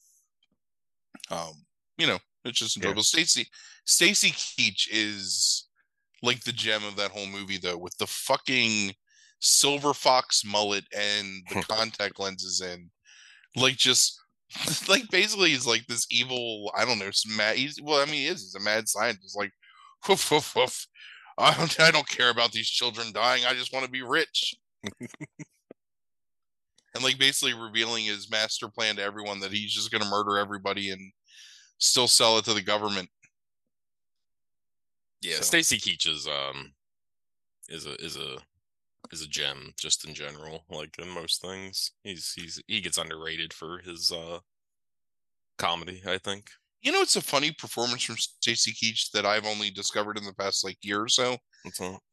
[1.32, 1.54] um,
[1.98, 3.00] you know, it's just enjoyable.
[3.00, 3.04] Yeah.
[3.04, 3.48] Stacy
[3.86, 5.68] Stacy Keach is
[6.22, 8.94] like the gem of that whole movie though, with the fucking
[9.40, 12.90] silver fox mullet and the contact lenses and
[13.56, 14.20] like just
[14.90, 18.28] like basically he's like this evil i don't know mad he's well i mean he
[18.28, 19.52] is he's a mad scientist like
[20.10, 20.88] woof woof woof
[21.42, 24.56] I don't, I don't care about these children dying i just want to be rich.
[26.96, 30.38] And like basically revealing his master plan to everyone that he's just going to murder
[30.38, 31.12] everybody and
[31.78, 33.10] still sell it to the government.
[35.22, 35.42] Yeah so.
[35.44, 36.74] stacy keach is um
[37.68, 38.38] is a is a
[39.12, 41.92] is a gem just in general like in most things.
[42.04, 44.40] He's he's he gets underrated for his uh
[45.58, 46.50] comedy i think
[46.82, 50.34] you know it's a funny performance from stacy keach that i've only discovered in the
[50.34, 51.38] past like year or so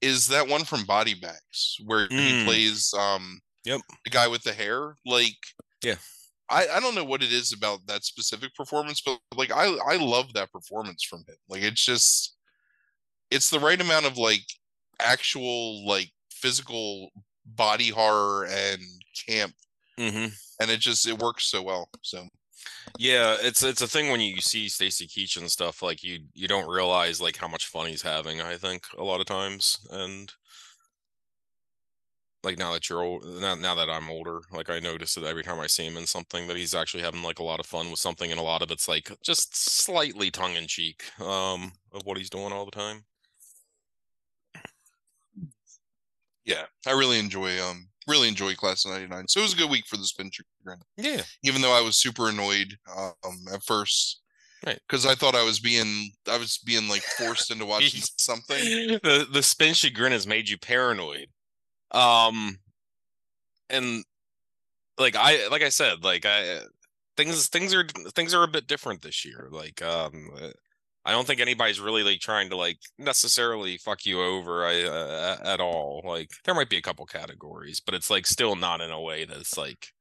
[0.00, 2.18] is that one from body bags where mm.
[2.18, 5.36] he plays um yep the guy with the hair like
[5.82, 5.96] yeah
[6.48, 9.96] I, I don't know what it is about that specific performance, but like I I
[9.96, 11.34] love that performance from him.
[11.48, 12.36] Like it's just
[13.32, 14.44] it's the right amount of like
[15.00, 17.10] actual like physical
[17.44, 18.82] body horror and
[19.28, 19.52] camp
[19.98, 20.26] mm-hmm.
[20.60, 22.26] and it just it works so well so
[22.98, 26.48] yeah it's it's a thing when you see stacy keach and stuff like you you
[26.48, 30.32] don't realize like how much fun he's having i think a lot of times and
[32.42, 35.42] like now that you're old now, now that i'm older like i notice that every
[35.42, 37.90] time i see him in something that he's actually having like a lot of fun
[37.90, 42.30] with something and a lot of it's like just slightly tongue-in-cheek um of what he's
[42.30, 43.04] doing all the time.
[46.44, 49.28] Yeah, I really enjoy um really enjoy Class of '99.
[49.28, 50.80] So it was a good week for the spin chagrin.
[50.96, 54.22] Yeah, even though I was super annoyed um at first.
[54.66, 58.98] Right, because I thought I was being, I was being like forced into watching something.
[59.02, 61.28] The the spin chagrin has made you paranoid,
[61.92, 62.58] um,
[63.68, 64.04] and
[64.98, 66.60] like I like I said, like I
[67.16, 67.84] things things are
[68.14, 69.48] things are a bit different this year.
[69.50, 70.30] Like um,
[71.06, 75.36] I don't think anybody's really like trying to like necessarily fuck you over I, uh,
[75.44, 76.02] at all.
[76.04, 79.24] Like there might be a couple categories, but it's like still not in a way
[79.24, 79.92] that's like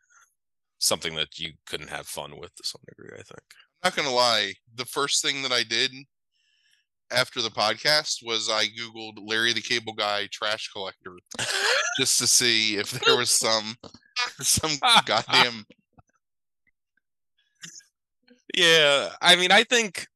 [0.79, 3.11] something that you couldn't have fun with to some degree.
[3.13, 3.39] I think.
[3.83, 4.53] I'm not gonna lie.
[4.73, 5.91] The first thing that I did
[7.11, 11.17] after the podcast was I googled Larry the Cable Guy trash collector
[11.99, 13.75] just to see if there was some
[14.41, 14.71] some
[15.05, 15.65] goddamn.
[18.55, 20.07] Yeah, I mean, I think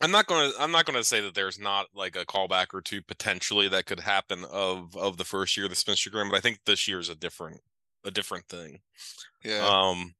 [0.00, 2.66] I'm not going to I'm not going to say that there's not like a callback
[2.72, 6.30] or two potentially that could happen of of the first year of the Spin Chagrin,
[6.30, 7.60] but I think this year is a different
[8.04, 8.80] a different thing.
[9.44, 9.66] Yeah.
[9.68, 10.14] Um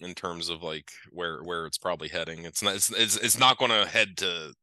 [0.00, 2.44] in terms of like where where it's probably heading.
[2.44, 4.54] It's not it's it's, it's not going to head to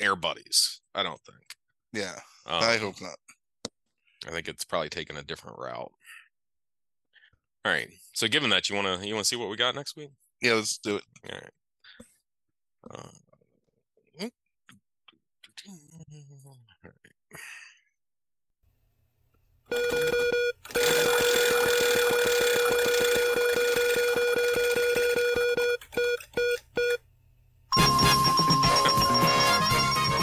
[0.00, 1.56] Air Buddies, I don't think.
[1.92, 2.18] Yeah.
[2.46, 3.16] Um, I hope not.
[4.26, 5.92] I think it's probably taking a different route.
[7.64, 7.88] All right.
[8.14, 10.10] So given that you want to you want to see what we got next week?
[10.40, 11.04] Yeah, let's do it.
[11.30, 11.50] All right.
[12.90, 13.08] Uh,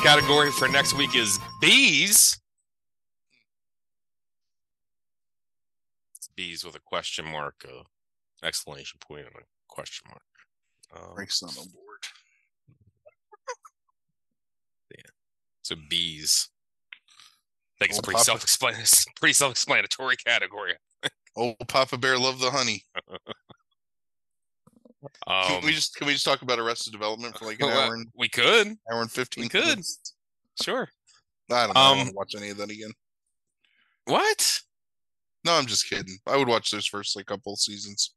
[0.02, 2.40] Category for next week is bees.
[6.16, 10.22] It's bees with a question mark, a exclamation point, and a question mark.
[10.96, 11.85] Um, Breaks on the board.
[15.66, 16.50] So bees.
[16.94, 18.46] I think it's a pretty self
[19.20, 20.74] pretty self explanatory category.
[21.36, 22.86] Old Papa Bear love the honey.
[25.26, 27.96] um, can we just can we just talk about Arrested Development for like an hour
[27.96, 29.46] and we could hour and fifteen?
[29.46, 29.66] We could.
[29.66, 30.14] Minutes?
[30.62, 30.88] Sure.
[31.52, 31.82] I don't know.
[31.82, 32.92] Um, I don't want to watch any of that again.
[34.06, 34.62] What?
[35.46, 36.20] No, I'm just kidding.
[36.28, 38.14] I would watch those first like couple seasons.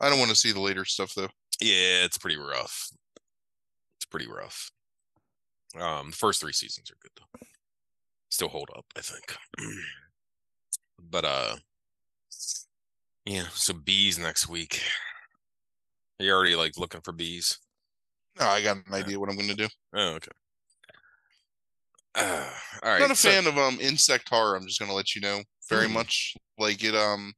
[0.00, 1.30] I don't want to see the later stuff though.
[1.60, 2.90] Yeah, it's pretty rough.
[3.96, 4.72] It's pretty rough.
[5.78, 7.46] Um, the first three seasons are good though.
[8.28, 9.36] Still hold up, I think.
[11.10, 11.56] but uh,
[13.24, 13.44] yeah.
[13.52, 14.82] So bees next week.
[16.20, 17.58] Are you already like looking for bees?
[18.38, 19.68] No, I got an idea what I'm going to do.
[19.94, 20.30] Oh, okay.
[22.14, 22.48] Uh,
[22.82, 22.94] all right.
[22.96, 24.56] I'm not a so, fan of um insect horror.
[24.56, 25.42] I'm just going to let you know.
[25.68, 25.94] Very hmm.
[25.94, 26.94] much like it.
[26.94, 27.34] Um,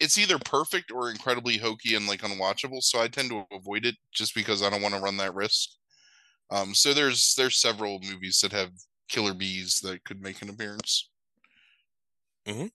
[0.00, 2.82] it's either perfect or incredibly hokey and like unwatchable.
[2.82, 5.70] So I tend to avoid it just because I don't want to run that risk.
[6.50, 8.70] Um, so there's there's several movies that have
[9.08, 11.08] killer bees that could make an appearance.
[12.46, 12.66] Mm-hmm.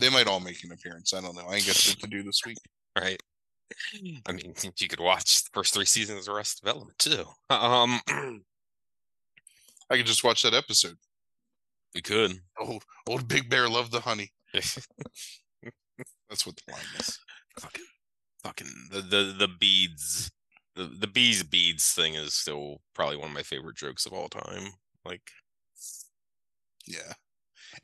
[0.00, 1.14] They might all make an appearance.
[1.14, 1.46] I don't know.
[1.48, 2.58] I ain't got shit to do this week.
[2.98, 3.20] Right.
[4.26, 7.24] I mean, you could watch the first three seasons of Arrested Development too.
[7.50, 8.00] Um,
[9.90, 10.96] I could just watch that episode.
[11.94, 12.40] you could.
[12.58, 14.32] Old old Big Bear loved the honey.
[14.52, 17.18] That's what the line is.
[17.60, 17.84] fucking,
[18.42, 20.30] fucking the the the beads,
[20.74, 24.28] the the bees beads thing is still probably one of my favorite jokes of all
[24.28, 24.72] time.
[25.04, 25.22] Like,
[26.86, 27.12] Yeah.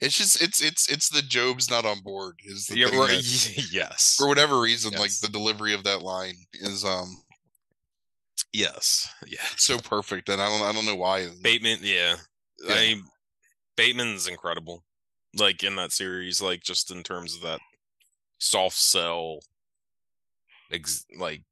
[0.00, 3.68] It's just it's it's it's the Gob's not on board is the yeah, right, that-
[3.72, 7.22] yes, for whatever reason like the delivery of that line is um
[8.52, 9.38] yes, yeah.
[9.56, 11.28] so perfect and I don't I don't know why.
[11.42, 12.16] Bateman, yeah.
[12.66, 12.74] Yeah.
[12.74, 12.94] I
[13.76, 14.84] Bateman's incredible.
[15.34, 17.60] Like in that series, like just in terms of that
[18.38, 19.40] soft sell,
[20.70, 21.42] ex- like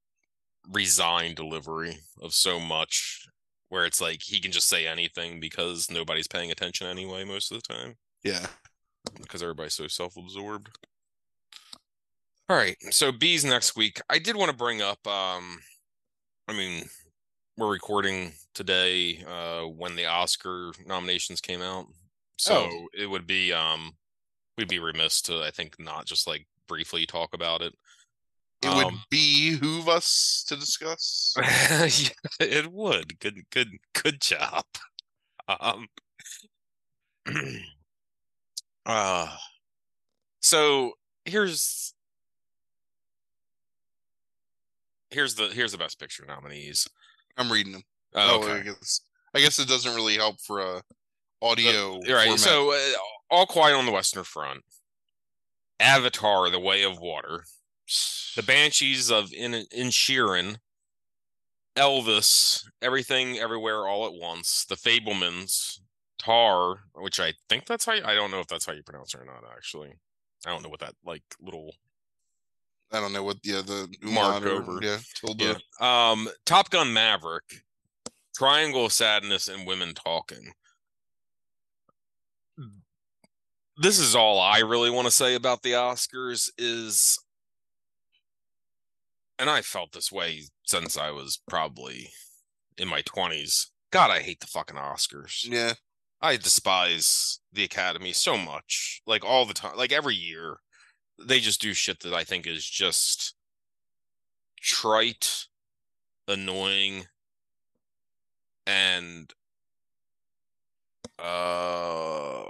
[0.72, 3.26] resigned delivery of so much,
[3.68, 7.60] where it's like he can just say anything because nobody's paying attention anyway most of
[7.62, 8.46] the time Yeah.
[9.20, 10.68] because everybody's so self-absorbed.
[12.48, 14.00] All right, so bees next week.
[14.08, 15.04] I did want to bring up.
[15.06, 15.58] um
[16.48, 16.88] I mean,
[17.56, 21.86] we're recording today uh when the Oscar nominations came out,
[22.38, 22.88] so Oh.
[22.92, 23.92] it would be um
[24.56, 27.74] we'd be remiss to I think not just like briefly talk about it.
[28.62, 31.34] It would Um, behoove us to discuss.
[31.38, 32.08] yeah,
[32.40, 33.18] it would.
[33.20, 34.64] Good, good, good job.
[35.48, 35.88] Um,
[38.86, 39.36] uh,
[40.40, 40.92] so
[41.24, 41.94] here's
[45.10, 46.88] here's the here's the best picture nominees.
[47.36, 47.82] I'm reading them.
[48.14, 49.00] Oh, Oh, I guess
[49.34, 50.82] I guess it doesn't really help for a
[51.42, 51.94] audio.
[51.94, 52.24] All right.
[52.24, 52.40] format.
[52.40, 52.78] So, uh,
[53.30, 54.62] All Quiet on the Western Front,
[55.78, 57.44] Avatar: The Way of Water,
[58.34, 60.58] The Banshees of In Inisherin,
[61.76, 65.80] Elvis, Everything Everywhere All at Once, The Fabelmans,
[66.18, 69.14] Tar, which I think that's how you, I don't know if that's how you pronounce
[69.14, 69.44] it or not.
[69.54, 69.92] Actually,
[70.46, 71.74] I don't know what that like little
[72.92, 74.78] I don't know what yeah the Mark over.
[74.82, 75.40] yeah tilde.
[75.40, 75.54] yeah.
[75.80, 77.62] Um, Top Gun Maverick,
[78.34, 80.52] Triangle of Sadness, and Women Talking.
[83.78, 87.18] This is all I really want to say about the Oscars is
[89.38, 92.10] and I felt this way since I was probably
[92.78, 93.66] in my 20s.
[93.90, 95.46] God, I hate the fucking Oscars.
[95.48, 95.74] yeah.
[96.20, 99.02] I despise the Academy so much.
[99.06, 100.58] Like all the time, like every year,
[101.22, 103.34] they just do shit that I think is just
[104.60, 105.46] trite,
[106.26, 107.06] annoying,
[108.66, 109.32] and
[111.18, 112.42] uh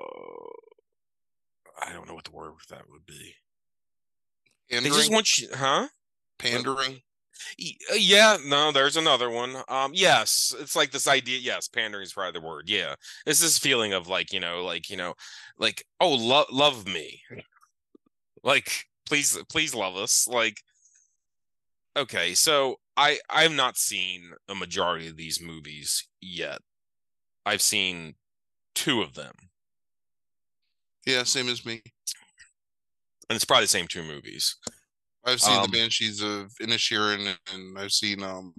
[1.78, 3.34] I don't know what the word for that would be.
[4.70, 4.94] They Pandering.
[4.94, 5.88] just want you, huh?
[6.38, 7.00] Pandering.
[7.90, 9.56] Uh, Yeah, no, there's another one.
[9.68, 11.38] Um, yes, it's like this idea.
[11.38, 12.68] Yes, pandering is probably the word.
[12.68, 12.94] Yeah,
[13.26, 15.14] it's this feeling of like you know, like you know,
[15.58, 17.20] like oh, love love me,
[18.42, 20.26] like please, please love us.
[20.28, 20.62] Like,
[21.96, 26.58] okay, so I I've not seen a majority of these movies yet.
[27.44, 28.14] I've seen
[28.74, 29.34] two of them,
[31.06, 31.82] Yeah, same as me.
[33.28, 34.56] and it's probably the same two movies.
[35.26, 38.54] I've seen Um, the Banshees of Inisherin and I've seen um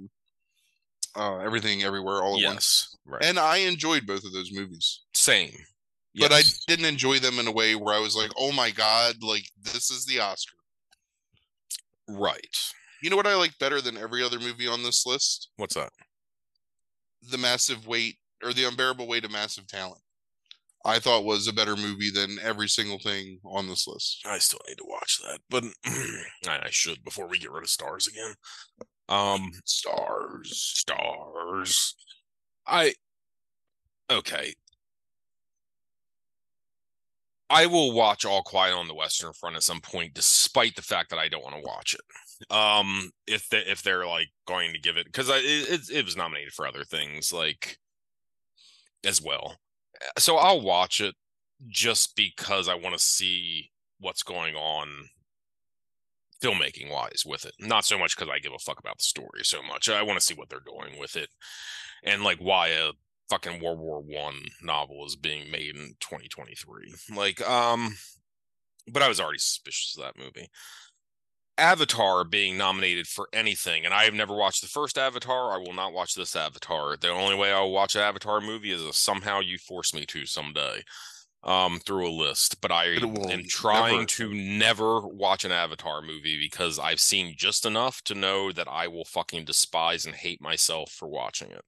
[1.16, 2.96] uh everything everywhere all at once.
[3.06, 3.24] Right.
[3.24, 5.02] And I enjoyed both of those movies.
[5.14, 5.58] Same.
[6.20, 9.22] But I didn't enjoy them in a way where I was like, "Oh my god,
[9.22, 10.58] like this is the Oscar."
[12.10, 12.58] right.
[13.04, 15.50] You know what I like better than every other movie on this list?
[15.58, 15.92] What's that?
[17.30, 20.02] The Massive Weight or The Unbearable Weight of Massive Talent.
[20.88, 24.26] I thought was a better movie than every single thing on this list.
[24.26, 25.66] I still need to watch that, but
[26.48, 28.34] I should before we get rid of stars again.
[29.10, 31.94] Um, stars, stars.
[32.66, 32.94] I
[34.10, 34.54] okay.
[37.50, 41.10] I will watch All Quiet on the Western Front at some point, despite the fact
[41.10, 42.54] that I don't want to watch it.
[42.56, 46.16] Um, if they if they're like going to give it because it, it it was
[46.16, 47.78] nominated for other things like
[49.04, 49.58] as well,
[50.18, 51.16] so I'll watch it
[51.68, 55.10] just because I want to see what's going on
[56.42, 57.54] filmmaking wise with it.
[57.60, 59.90] Not so much because I give a fuck about the story so much.
[59.90, 61.30] I want to see what they're doing with it
[62.04, 62.92] and like why a
[63.30, 66.94] fucking World War One novel is being made in 2023.
[67.16, 67.96] Like, um,
[68.92, 70.50] but I was already suspicious of that movie.
[71.58, 75.54] Avatar being nominated for anything, and I have never watched the first Avatar.
[75.54, 76.98] I will not watch this Avatar.
[76.98, 80.26] The only way I'll watch an Avatar movie is if somehow you force me to
[80.26, 80.84] someday
[81.44, 86.38] um through a list but i am trying never to never watch an avatar movie
[86.38, 90.92] because i've seen just enough to know that i will fucking despise and hate myself
[90.92, 91.64] for watching it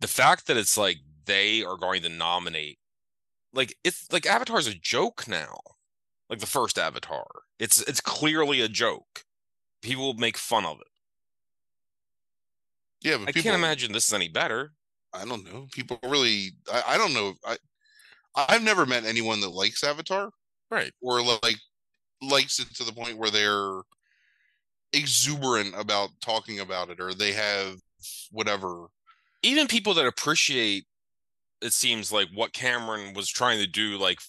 [0.00, 2.78] the fact that it's like they are going to nominate
[3.54, 5.58] like it's like avatar's a joke now
[6.30, 7.26] like the first avatar
[7.58, 9.24] it's it's clearly a joke
[9.82, 10.86] people make fun of it.
[13.02, 14.72] Yeah, but I people, can't imagine this is any better.
[15.12, 15.66] I don't know.
[15.72, 16.50] People really.
[16.70, 17.34] I, I don't know.
[17.44, 17.56] I
[18.34, 20.30] I've never met anyone that likes Avatar
[20.70, 20.92] Right.
[21.00, 21.56] or like
[22.22, 23.80] likes it to the point where they're
[24.92, 27.76] exuberant about talking about it or they have
[28.30, 28.86] whatever.
[29.42, 30.84] Even people that appreciate
[31.62, 34.20] it seems like what Cameron was trying to do like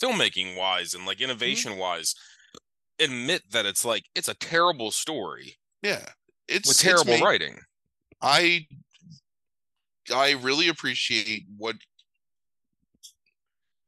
[0.00, 1.24] filmmaking wise and like mm-hmm.
[1.24, 2.14] innovation wise
[3.00, 6.06] admit that it's like it's a terrible story Yeah,
[6.48, 7.58] it's with terrible ma- writing.
[8.22, 8.66] I
[10.14, 11.76] I really appreciate what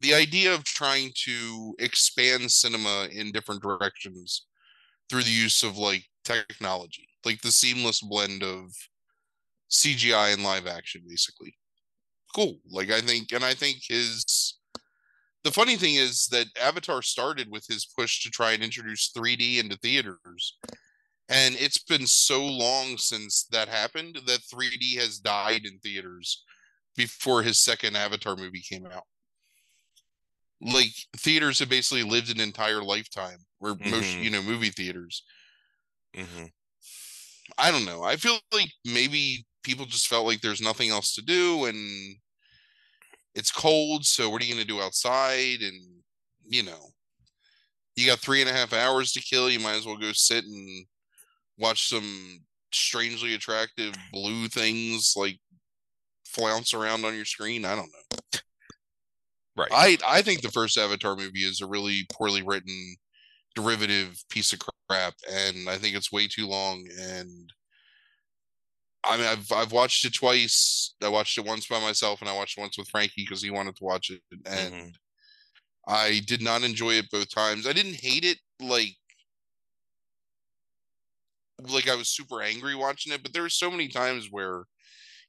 [0.01, 4.47] the idea of trying to expand cinema in different directions
[5.09, 8.73] through the use of like technology, like the seamless blend of
[9.71, 11.57] CGI and live action, basically.
[12.35, 12.59] Cool.
[12.71, 14.56] Like I think, and I think his.
[15.47, 19.61] The funny thing is that Avatar started with his push to try and introduce 3D
[19.61, 20.57] into theaters.
[21.29, 26.43] And it's been so long since that happened that 3D has died in theaters
[26.97, 29.05] before his second Avatar movie came out.
[30.61, 34.25] Like theaters have basically lived an entire lifetime, where most Mhm.
[34.25, 35.23] you know movie theaters.
[36.13, 36.47] hmm
[37.57, 38.03] I don't know.
[38.03, 42.19] I feel like maybe people just felt like there's nothing else to do and
[43.37, 45.61] it's cold, so what are you gonna do outside?
[45.63, 45.81] And
[46.49, 46.91] you know,
[47.97, 50.45] you got three and a half hours to kill, you might as well go sit
[50.45, 50.87] and
[51.59, 52.41] watch some
[52.73, 55.39] strangely attractive blue things like
[56.27, 57.65] flounce around on your screen.
[57.65, 58.41] I don't know.
[59.57, 59.71] Right.
[59.73, 62.97] I I think the first Avatar movie is a really poorly written
[63.55, 64.61] derivative piece of
[64.91, 66.87] crap, and I think it's way too long.
[67.01, 67.53] And
[69.05, 70.95] I mean, I've I've watched it twice.
[71.03, 73.51] I watched it once by myself, and I watched it once with Frankie because he
[73.51, 74.97] wanted to watch it, and Mhm.
[75.89, 77.67] I did not enjoy it both times.
[77.67, 78.97] I didn't hate it like
[81.59, 84.65] like I was super angry watching it, but there were so many times where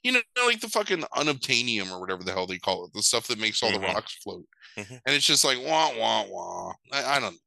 [0.04, 3.28] you know, like the fucking unobtainium or whatever the hell they call it, the stuff
[3.28, 3.74] that makes all Mhm.
[3.74, 4.48] the rocks float.
[4.78, 5.02] Mhm.
[5.06, 6.74] And it's just like wah wah wah.
[6.92, 7.40] I, I don't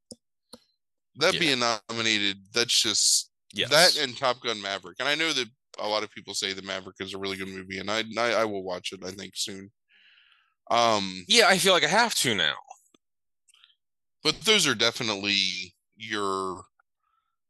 [1.15, 1.39] that Yeah.
[1.39, 3.69] being nominated, that's just Yes.
[3.69, 4.97] that and Top Gun Maverick.
[4.99, 5.47] And I know that
[5.81, 8.31] a lot of people say the Maverick is a really good movie, and I I,
[8.41, 9.71] I will watch it, I think, soon.
[10.69, 12.55] Um yeah, I feel like I have to now.
[14.23, 16.63] but those are definitely your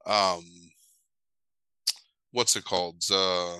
[0.06, 0.44] um
[2.32, 3.04] what's it called?
[3.12, 3.58] Uh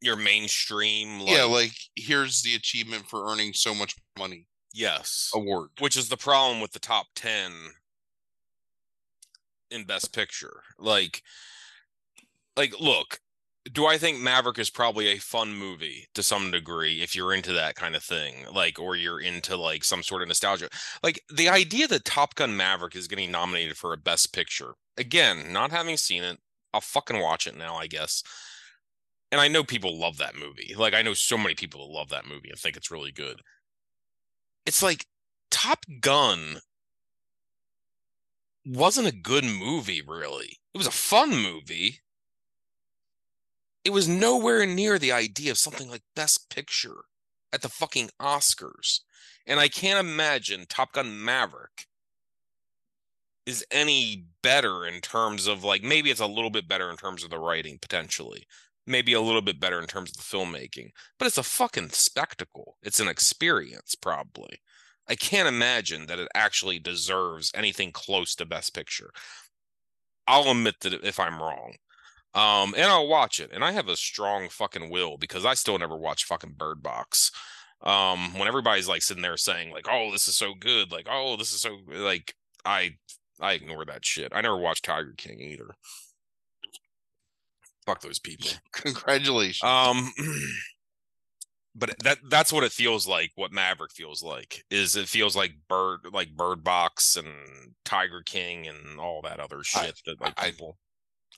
[0.00, 4.46] Your mainstream, like, yeah like here's the achievement for earning so much money.
[4.72, 5.70] Yes, award.
[5.80, 7.52] Which is the problem with the top 10
[9.70, 10.62] in best picture.
[10.78, 11.22] Like
[12.56, 13.20] like look
[13.70, 17.52] do i think maverick is probably a fun movie to some degree if you're into
[17.52, 20.68] that kind of thing like or you're into like some sort of nostalgia
[21.02, 25.52] like the idea that top gun maverick is getting nominated for a best picture again
[25.52, 26.38] not having seen it
[26.72, 28.22] i'll fucking watch it now i guess
[29.32, 32.08] and i know people love that movie like i know so many people that love
[32.08, 33.40] that movie and think it's really good
[34.66, 35.06] it's like
[35.50, 36.60] Top Gun
[38.64, 40.58] wasn't a good movie, really.
[40.74, 42.00] It was a fun movie.
[43.84, 47.04] It was nowhere near the idea of something like Best Picture
[47.52, 49.00] at the fucking Oscars.
[49.46, 51.86] And I can't imagine Top Gun Maverick
[53.46, 57.24] is any better in terms of like maybe it's a little bit better in terms
[57.24, 58.44] of the writing potentially.
[58.86, 62.76] Maybe a little bit better in terms of the filmmaking, but it's a fucking spectacle.
[62.82, 64.60] It's an experience, probably.
[65.08, 69.10] I can't imagine that it actually deserves anything close to Best Picture.
[70.26, 71.74] I'll admit that if I'm wrong.
[72.34, 73.50] Um, and I'll watch it.
[73.52, 77.32] And I have a strong fucking will because I still never watch fucking Bird Box.
[77.82, 81.36] Um, when everybody's like sitting there saying, like, oh, this is so good, like, oh,
[81.36, 82.96] this is so like I
[83.40, 84.32] I ignore that shit.
[84.34, 85.70] I never watched Tiger King either.
[87.86, 88.50] Fuck those people.
[88.72, 90.12] congratulations Um,
[91.74, 93.32] but that that's what it feels like.
[93.34, 98.68] What Maverick feels like is it feels like Bird like Bird Box and Tiger King
[98.68, 100.78] and all that other shit that like I- people.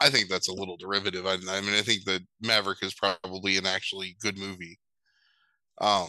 [0.00, 3.56] I think that's a little derivative I, I mean i think that maverick is probably
[3.56, 4.78] an actually good movie
[5.80, 6.08] um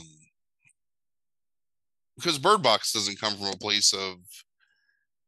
[2.16, 4.18] because bird box doesn't come from a place of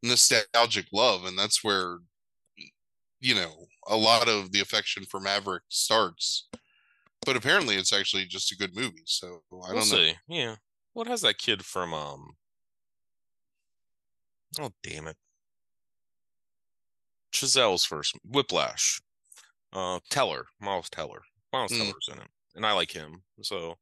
[0.03, 1.97] nostalgic love and that's where
[3.19, 6.47] you know a lot of the affection for maverick starts
[7.25, 10.13] but apparently it's actually just a good movie so i We'll don't know see.
[10.27, 10.55] Yeah.
[10.93, 12.37] What has that kid from um?
[14.59, 15.17] Oh damn it!
[17.35, 18.99] Chazelle's first Whiplash.
[19.73, 21.21] Uh, Teller, Miles Teller.
[21.51, 21.77] Miles Mm.
[21.77, 23.23] Teller's in it, and I like him.
[23.41, 23.75] So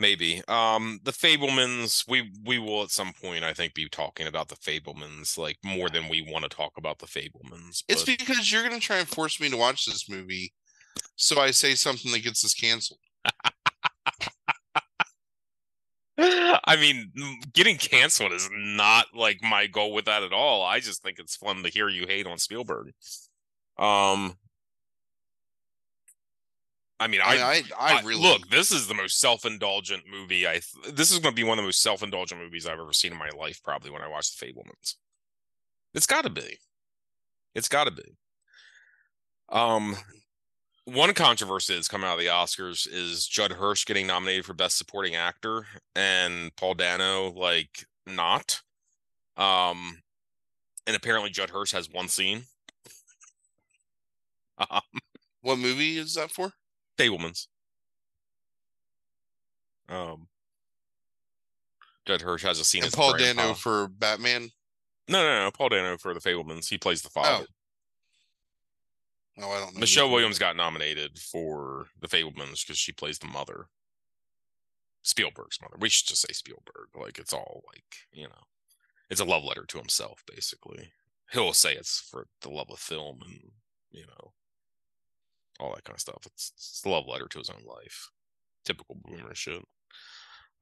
[0.00, 0.42] Maybe.
[0.48, 4.56] Um the Fabelmans, we we will at some point I think be talking about the
[4.56, 7.84] Fabelmans like more than we want to talk about the Fabelmans.
[7.86, 10.54] It's because you're gonna try and force me to watch this movie,
[11.16, 13.00] so I say something that gets us canceled.
[16.22, 17.12] I mean,
[17.52, 20.62] getting canceled is not like my goal with that at all.
[20.62, 22.92] I just think it's fun to hear you hate on Spielberg.
[23.78, 24.36] Um,
[26.98, 28.48] I mean, I, I, I I- really look.
[28.50, 30.46] This is the most self-indulgent movie.
[30.46, 30.60] I
[30.92, 33.18] this is going to be one of the most self-indulgent movies I've ever seen in
[33.18, 33.62] my life.
[33.64, 34.96] Probably when I watch The Fabelmans.
[35.94, 36.58] It's got to be.
[37.54, 38.16] It's got to be.
[39.48, 39.96] Um,
[40.84, 44.78] one controversy that's coming out of the Oscars is Judd Hirsch getting nominated for Best
[44.78, 48.60] Supporting Actor and Paul Dano like not.
[49.36, 50.00] Um,
[50.86, 52.44] and apparently Judd Hirsch has one scene.
[54.70, 54.82] Um,
[55.40, 56.52] What movie is that for?
[56.98, 57.46] Fabelmans.
[59.88, 60.28] Um,
[62.06, 62.84] Judd Hirsch has a scene.
[62.84, 63.16] And Paul.
[63.16, 64.50] Dano for Batman.
[65.08, 65.50] No, no, no.
[65.50, 66.68] Paul Dano for the Fabelmans.
[66.68, 67.46] He plays the father.
[67.48, 67.54] Oh,
[69.38, 69.80] I don't know.
[69.80, 70.10] Michelle.
[70.10, 73.66] Williams got nominated for the Fabelmans because she plays the mother.
[75.02, 75.76] Spielberg's mother.
[75.78, 76.88] We should just say Spielberg.
[76.94, 78.44] Like it's all like, you know,
[79.08, 80.92] it's a love letter to himself, basically.
[81.32, 83.52] He'll say it's for the love of film and,
[83.90, 84.32] you know,
[85.58, 86.22] all that kind of stuff.
[86.26, 88.10] It's, it's the love letter to his own life.
[88.64, 89.64] Typical boomer shit.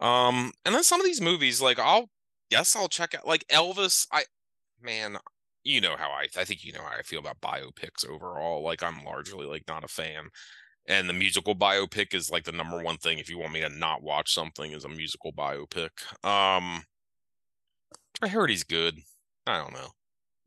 [0.01, 2.11] Um, and then some of these movies, like I'll
[2.51, 4.07] yes, I'll check out like Elvis.
[4.13, 4.25] I
[4.81, 5.19] man,
[5.69, 8.63] you know how I I think you know how I feel about biopics overall.
[8.63, 10.29] Like I'm largely like not a fan.
[10.87, 13.69] And the musical biopic is like the number one thing if you want me to
[13.69, 15.91] not watch something is a musical biopic.
[16.25, 16.83] Um
[18.23, 18.99] I heard he's good.
[19.47, 19.91] I don't know.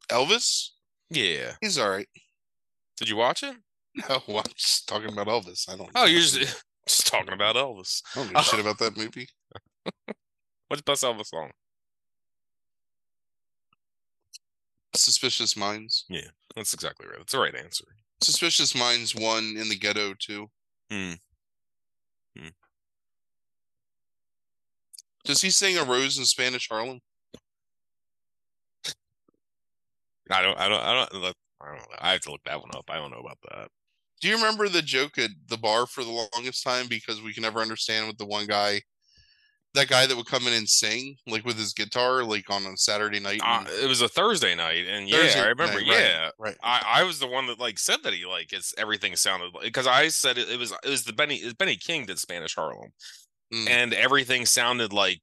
[0.10, 0.70] Elvis.
[1.10, 1.54] Yeah.
[1.62, 2.10] He's all right.
[2.98, 3.56] Did you watch it?
[4.10, 5.68] No, I'm just talking about Elvis.
[5.70, 5.90] I don't.
[5.96, 6.06] Oh, know.
[6.06, 8.02] you're just, just talking about Elvis.
[8.16, 9.28] I don't know shit about that movie.
[10.70, 11.52] What's the best Elvis song?
[15.02, 16.06] Suspicious Minds.
[16.10, 17.18] Yeah, that's exactly right.
[17.18, 17.86] That's the right answer.
[18.22, 20.48] Suspicious Minds one in the ghetto too.
[20.90, 21.14] Hmm.
[22.38, 22.50] Hmm.
[25.24, 27.00] Does he sing a rose in Spanish Harlem?
[30.30, 31.86] I don't I don't I don't I don't know.
[32.00, 32.86] I have to look that one up.
[32.90, 33.70] I don't know about that.
[34.22, 37.44] Do you remember the joke at the bar for the longest time because we can
[37.44, 38.82] never understand what the one guy,
[39.74, 42.76] that guy that would come in and sing like with his guitar like on a
[42.78, 43.42] Saturday night?
[43.46, 45.80] Uh, it was a Thursday night, and yeah, Thursday I remember.
[45.80, 46.58] night, right, yeah, right.
[46.64, 49.64] I, I was the one that like said that he like it's everything sounded like
[49.64, 52.20] because I said it, it was it was the Benny it was Benny King did
[52.20, 52.92] Spanish Harlem,
[53.54, 53.70] Mm.
[53.70, 55.22] and everything sounded like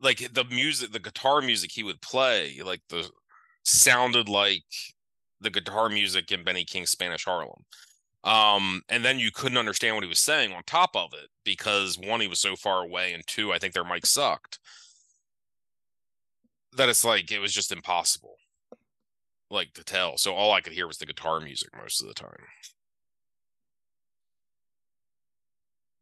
[0.00, 3.08] like the music the guitar music he would play like the
[3.64, 4.62] sounded like
[5.40, 7.64] the guitar music in Benny King's Spanish Harlem.
[8.22, 11.98] Um, and then you couldn't understand what he was saying on top of it because
[11.98, 14.58] one, he was so far away, and two, I think their mic sucked.
[16.76, 18.36] That it's like it was just impossible,
[19.50, 20.18] like to tell.
[20.18, 22.44] So all I could hear was the guitar music most of the time.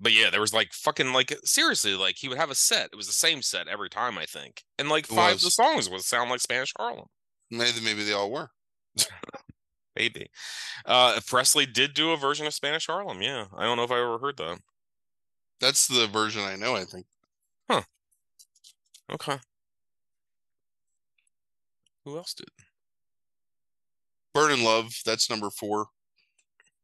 [0.01, 2.91] But yeah, there was like fucking like seriously, like he would have a set.
[2.93, 4.63] It was the same set every time, I think.
[4.79, 7.07] And like five of the songs would sound like Spanish Harlem.
[7.51, 8.51] Maybe maybe they all were.
[9.99, 10.31] Maybe.
[10.87, 13.47] Uh Presley did do a version of Spanish Harlem, yeah.
[13.57, 14.61] I don't know if I ever heard that.
[15.61, 16.77] That's the version I know.
[16.77, 17.07] I think.
[17.69, 17.83] Huh.
[19.11, 19.39] Okay.
[22.05, 22.49] Who else did?
[24.33, 24.95] Burning Love.
[25.05, 25.87] That's number four.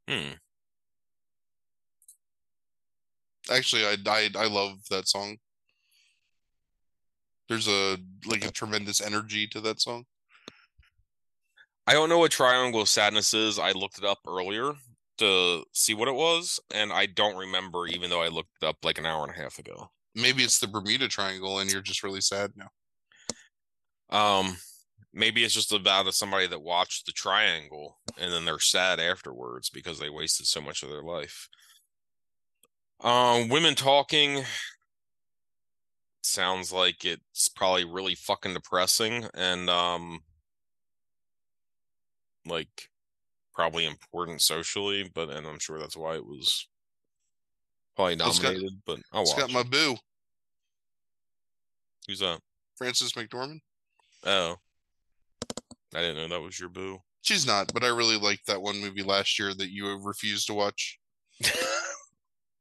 [0.09, 0.33] Hmm.
[3.51, 5.37] Actually, I I I love that song.
[7.49, 10.07] There's a like a tremendous energy to that song.
[11.87, 13.59] I don't know what Triangle of Sadness is.
[13.59, 14.73] I looked it up earlier
[15.19, 18.79] to see what it was, and I don't remember, even though I looked it up
[18.83, 19.91] like an hour and a half ago.
[20.15, 22.71] Maybe it's the Bermuda Triangle, and you're just really sad now.
[24.11, 24.57] Um,
[25.13, 29.99] maybe it's just about somebody that watched the Triangle and then they're sad afterwards because
[29.99, 31.49] they wasted so much of their life.
[33.01, 34.45] Um, women talking
[36.23, 40.21] sounds like it's probably really fucking depressing and um
[42.47, 42.89] like
[43.55, 46.67] probably important socially, but and I'm sure that's why it was
[47.97, 48.83] probably It's got- nominated.
[48.85, 49.41] but I'll It's watch.
[49.41, 49.97] got my boo,
[52.07, 52.41] Who's that?
[52.77, 53.61] Frances McDormand.
[54.25, 54.57] Oh,
[55.95, 57.01] I didn't know that was your boo.
[57.23, 60.55] She's not, but I really liked that one movie last year that you refused to
[60.55, 60.99] watch.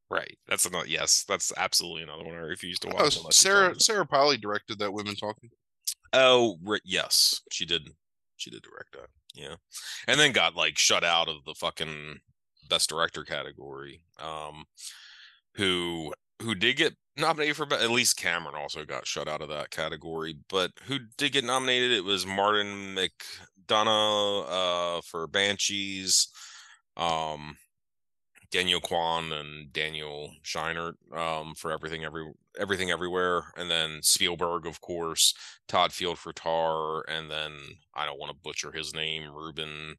[0.10, 0.38] right.
[0.48, 0.88] That's another.
[0.88, 3.02] Yes, that's absolutely another one I refuse to oh, watch.
[3.02, 3.80] Oh, you tell Sarah.
[3.80, 5.50] Sarah Polley directed that Women Talking.
[6.14, 7.90] Oh, ri- yes, she did.
[8.38, 9.10] She did direct that.
[9.34, 9.56] Yeah,
[10.08, 12.20] and then got like shut out of the fucking
[12.70, 14.02] best director category.
[14.20, 14.66] Um,
[15.56, 19.70] who who did get nominated for at least Cameron also got shut out of that
[19.70, 21.92] category, but who did get nominated?
[21.92, 24.46] It was Martin McDonagh
[24.98, 26.28] uh, for Banshees,
[26.98, 27.58] um,
[28.54, 34.80] Daniel Kwan and Daniel Scheinert um, for everything every everything everywhere, and then Spielberg, of
[34.80, 35.34] course,
[35.68, 37.52] Todd Field for Tar, and then
[37.96, 39.96] I don't want to butcher his name, Ruben.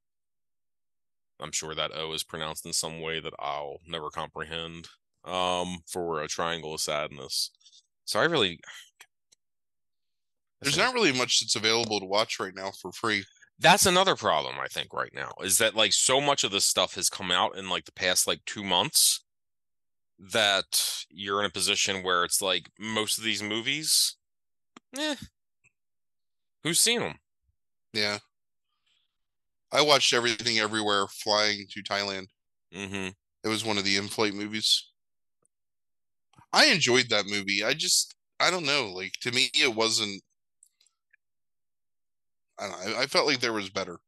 [1.40, 4.86] I'm sure that O is pronounced in some way that I'll never comprehend
[5.24, 7.50] um, for a Triangle of Sadness.
[8.04, 8.60] So I really.
[10.62, 13.24] There's not really much that's available to watch right now for free.
[13.58, 16.94] That's another problem I think right now is that like so much of this stuff
[16.96, 19.24] has come out in like the past like two months
[20.18, 24.16] that you're in a position where it's like most of these movies,
[24.98, 25.16] eh,
[26.62, 27.14] who's seen them?
[27.92, 28.18] Yeah.
[29.72, 32.26] I watched everything everywhere flying to Thailand.
[32.74, 33.08] Mm-hmm.
[33.44, 34.88] It was one of the in-flight movies.
[36.52, 37.64] I enjoyed that movie.
[37.64, 40.22] I just I don't know, like to me it wasn't
[42.58, 43.98] I don't know, I, felt like there was better.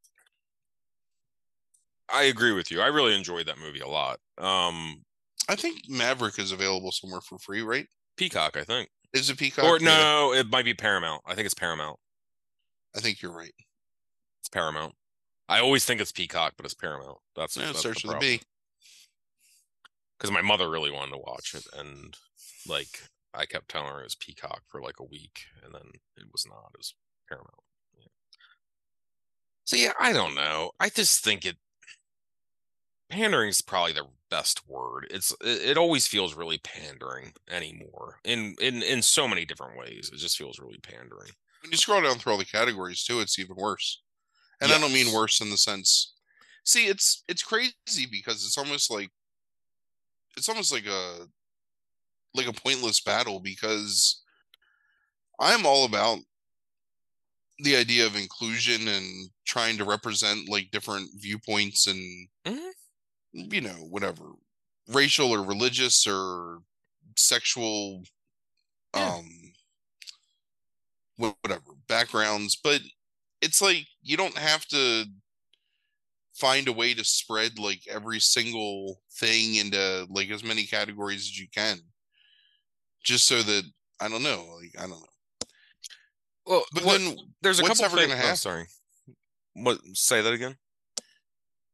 [2.12, 2.80] I agree with you.
[2.80, 4.20] I really enjoyed that movie a lot.
[4.38, 5.02] Um
[5.48, 7.86] I think Maverick is available somewhere for free, right?
[8.16, 8.88] Peacock, I think.
[9.12, 9.64] Is it Peacock?
[9.64, 11.22] Or no, it might be Paramount.
[11.26, 11.98] I think it's Paramount.
[12.96, 13.54] I think you're right.
[14.40, 14.94] It's Paramount.
[15.48, 17.18] I always think it's Peacock, but it's Paramount.
[17.36, 18.20] That's, Yeah, that's search the problem.
[18.20, 18.40] B.
[20.18, 22.16] Because my mother really wanted to watch it, and
[22.66, 23.02] like
[23.34, 26.46] I kept telling her it was Peacock for like a week, and then it was
[26.48, 26.70] not.
[26.72, 26.94] It was
[27.28, 27.65] Paramount.
[29.66, 30.70] So yeah, I don't know.
[30.80, 31.56] I just think it
[33.10, 35.08] pandering is probably the best word.
[35.10, 40.10] It's it, it always feels really pandering anymore in in in so many different ways.
[40.12, 41.32] It just feels really pandering.
[41.62, 44.02] When you scroll down through all the categories too, it's even worse.
[44.60, 46.14] And I don't mean worse in the sense.
[46.64, 49.10] See, it's it's crazy because it's almost like
[50.36, 51.26] it's almost like a
[52.34, 54.22] like a pointless battle because
[55.40, 56.18] I'm all about
[57.58, 62.72] the idea of inclusion and trying to represent like different viewpoints and Mhm.
[63.32, 64.32] you know whatever
[64.88, 66.62] racial or religious or
[67.16, 68.04] sexual
[68.94, 69.16] Yeah.
[69.16, 69.52] um
[71.16, 72.80] whatever backgrounds but
[73.40, 75.06] it's like you don't have to
[76.34, 81.38] find a way to spread like every single thing into like as many categories as
[81.38, 81.80] you can
[83.02, 83.64] just so that
[84.00, 85.06] i don't know like i don't know
[86.46, 88.08] Well, but what- then there's a what's couple ever things.
[88.12, 88.36] gonna oh, happen?
[88.36, 88.66] sorry.
[89.54, 89.80] What?
[89.94, 90.56] Say that again.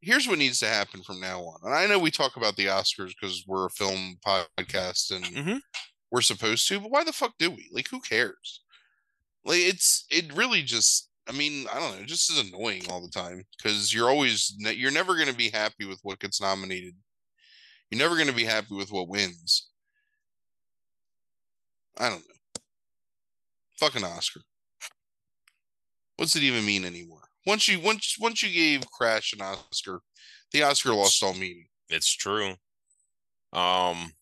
[0.00, 2.66] here's what needs to happen from now on and i know we talk about the
[2.66, 5.60] oscars because we're a film podcast and Mhm.
[6.10, 8.62] we're supposed to but why the fuck do we like who cares
[9.44, 13.00] like it's it really just i mean i don't know it just is annoying all
[13.00, 16.94] the time because you're always you're never going to be happy with what gets nominated
[17.90, 19.68] you're never going to be happy with what wins
[21.98, 22.34] i don't know
[23.78, 24.40] fucking oscar
[26.16, 30.00] what's it even mean anymore once you once once you gave crash an oscar
[30.52, 32.54] the oscar lost all meaning It's true.
[33.52, 34.12] Um.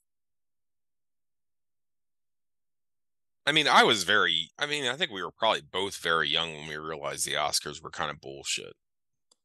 [3.47, 4.51] I mean, I was very.
[4.59, 7.83] I mean, I think we were probably both very young when we realized the Oscars
[7.83, 8.75] were kind of bullshit.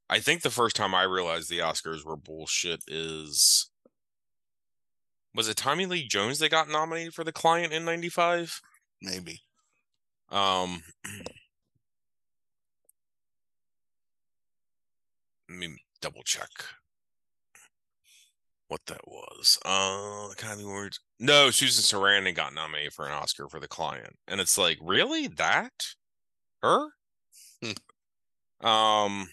[0.10, 3.70] I think the first time I realized the Oscars were bullshit is
[5.34, 8.62] was it Tommy Lee Jones that got nominated for The Client in '95?
[9.02, 9.42] maybe
[10.32, 10.82] Um,
[15.50, 16.50] let me double check
[18.68, 19.58] what that was.
[19.64, 21.00] Uh, Academy Awards.
[21.20, 25.28] No, Susan Sarandon got nominated for an Oscar for The Client, and it's like, really
[25.28, 25.74] that
[26.64, 26.88] her?
[28.62, 29.30] Um,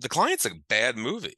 [0.00, 1.34] The Client's a bad movie.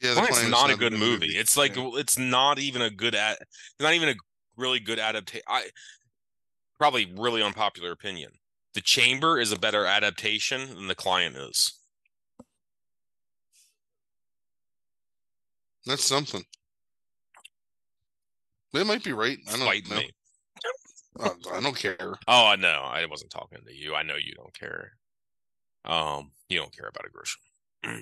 [0.00, 1.36] yeah The Client's Client's not a a good good movie.
[1.36, 1.90] It's like Yeah.
[1.94, 3.38] it's not even a good at.
[3.40, 4.14] It's not even a
[4.56, 5.42] really good adaptation.
[5.48, 5.64] I
[6.78, 8.30] probably really unpopular opinion.
[8.74, 11.72] The Chamber is a better adaptation than The Client is.
[15.86, 16.44] That's something.
[18.72, 19.38] It might be right.
[19.48, 19.96] I don't Fight know.
[19.96, 20.10] me.
[21.20, 22.14] Uh, I don't care.
[22.26, 22.82] Oh, I know.
[22.84, 23.94] I wasn't talking to you.
[23.94, 24.92] I know you don't care.
[25.84, 28.00] Um, you don't care about a Grisham.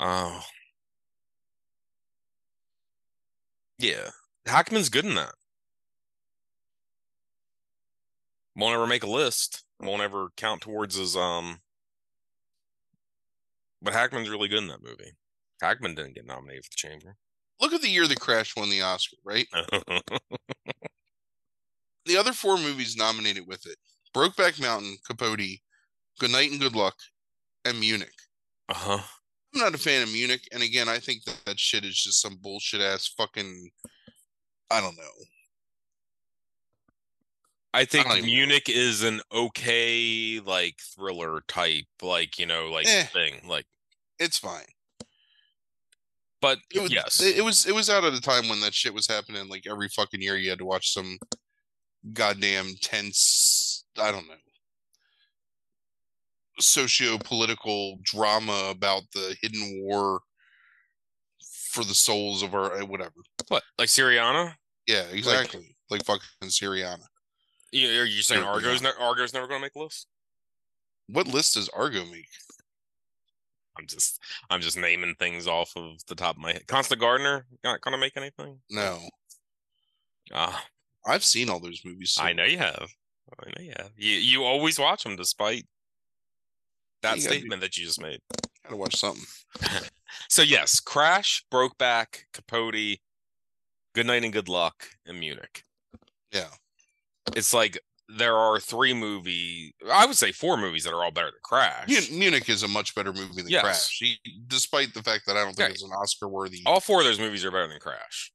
[0.00, 0.42] Oh,
[3.78, 4.08] yeah.
[4.46, 5.34] Hackman's good in that.
[8.60, 9.64] Won't ever make a list.
[9.80, 11.60] Won't ever count towards his um.
[13.82, 15.12] But Hackman's really good in that movie.
[15.62, 17.16] Hackman didn't get nominated for the Chamber.
[17.60, 19.46] Look at the year that Crash won the Oscar, right?
[22.06, 23.76] The other four movies nominated with it
[24.14, 25.60] Brokeback Mountain, Capote,
[26.18, 26.96] Good Night and Good Luck,
[27.64, 28.14] and Munich.
[28.68, 28.98] uh huh.
[29.54, 32.20] I'm not a fan of Munich, and again, I think that that shit is just
[32.20, 33.70] some bullshit ass fucking.
[34.70, 35.24] I don't know.
[37.72, 38.34] I think don't even know.
[38.34, 43.04] Munich is an okay like thriller type, like you know, like Eh.
[43.04, 43.42] thing.
[43.46, 43.66] Like,
[44.18, 44.66] It's fine.
[46.40, 48.92] but It was, yes, it, was it was out at a time when that shit
[48.94, 49.48] was happening.
[49.48, 51.18] Like every fucking year, you had to watch some
[52.12, 53.84] goddamn tense.
[53.98, 54.34] I don't know.
[56.58, 60.20] Socio-political drama about the hidden war
[61.70, 63.14] for the souls of our uh, whatever.
[63.48, 64.54] what like Syriana?
[64.86, 65.76] Yeah, exactly.
[65.88, 67.04] Like, fucking Syriana.
[67.72, 70.06] You, are you saying Argo's ne- Argo's never going to make a list?
[71.08, 72.28] What list does Argo make?
[73.78, 74.18] I'm just
[74.50, 76.66] I'm just naming things off of the top of my head.
[76.66, 78.58] Constant Gardener not going to make anything?
[78.70, 78.98] No,
[80.34, 80.64] Ah,
[81.06, 82.12] I've seen all those movies.
[82.12, 82.88] so- I know you have.
[83.38, 83.90] I know you have.
[83.96, 85.64] You you always watch them despite
[87.02, 88.20] that You gotta be- statement that you just made.
[88.64, 89.24] Gotta watch something.
[90.28, 92.98] So yes, Crash, Brokeback, Capote,
[93.94, 95.62] Good Night and Good Luck, and Munich.
[96.32, 96.48] Yeah.
[97.36, 97.78] It's like
[98.08, 101.88] there are three movie, I would say four movies that are all better than Crash.
[101.88, 103.62] Mun- Munich is a much better movie than Yes.
[103.62, 104.18] Crash, he,
[104.48, 105.70] despite the fact that I don't think Right.
[105.72, 106.62] it's an Oscar-worthy.
[106.66, 108.32] all four of those movies are better than Crash.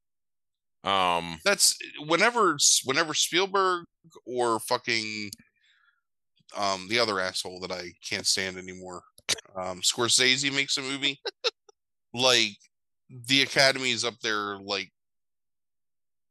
[0.84, 1.76] Um, That's
[2.06, 3.84] whenever whenever Spielberg
[4.24, 5.30] or fucking
[6.56, 9.02] um the other asshole that I can't stand anymore,
[9.60, 11.20] um Scorsese makes a movie,
[12.14, 12.56] like
[13.10, 14.90] the Academy is up there like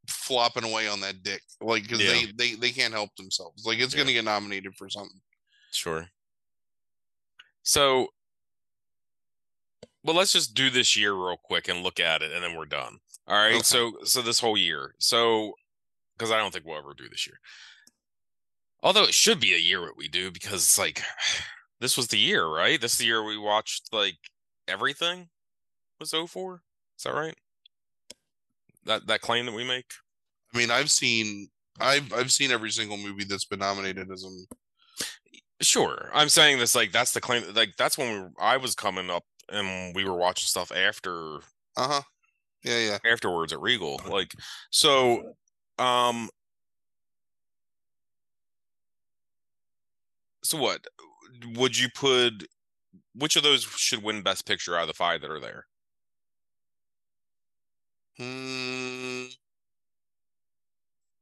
[0.08, 2.12] flopping away on that dick, like because Yeah.
[2.12, 3.66] they they they can't help themselves.
[3.66, 4.02] Like it's Yeah.
[4.02, 5.22] gonna get nominated for something.
[5.72, 6.10] sure.
[7.64, 8.10] So,
[10.04, 12.66] well, let's just do this year real quick and look at it, and then we're
[12.66, 13.00] done.
[13.28, 13.56] All right.
[13.56, 13.64] Okay.
[13.64, 14.94] So, so this whole year.
[15.00, 15.54] So,
[16.16, 17.40] because I don't think we'll ever do this year.
[18.84, 21.02] Although it should be a year what we do because it's like
[21.80, 22.80] this was the year, right?
[22.80, 24.18] This is the year we watched like
[24.68, 25.30] everything
[26.00, 26.62] was 04.
[26.98, 27.36] Is that right?
[28.86, 29.92] That that claim that we make?
[30.54, 31.48] I mean, I've seen
[31.80, 34.46] I've I've seen every single movie that's been nominated as an
[35.62, 36.10] Sure.
[36.14, 39.24] I'm saying this like that's the claim like that's when we, I was coming up
[39.52, 41.38] and we were watching stuff after
[41.78, 42.02] uh huh.
[42.64, 43.12] Yeah, yeah.
[43.12, 44.02] afterwards at Regal.
[44.08, 44.34] Like
[44.72, 45.34] so
[45.80, 46.30] um
[50.44, 50.86] so what
[51.56, 52.48] would you put
[53.14, 55.66] which of those should win best picture out of the five that are there?
[58.18, 59.26] Hmm.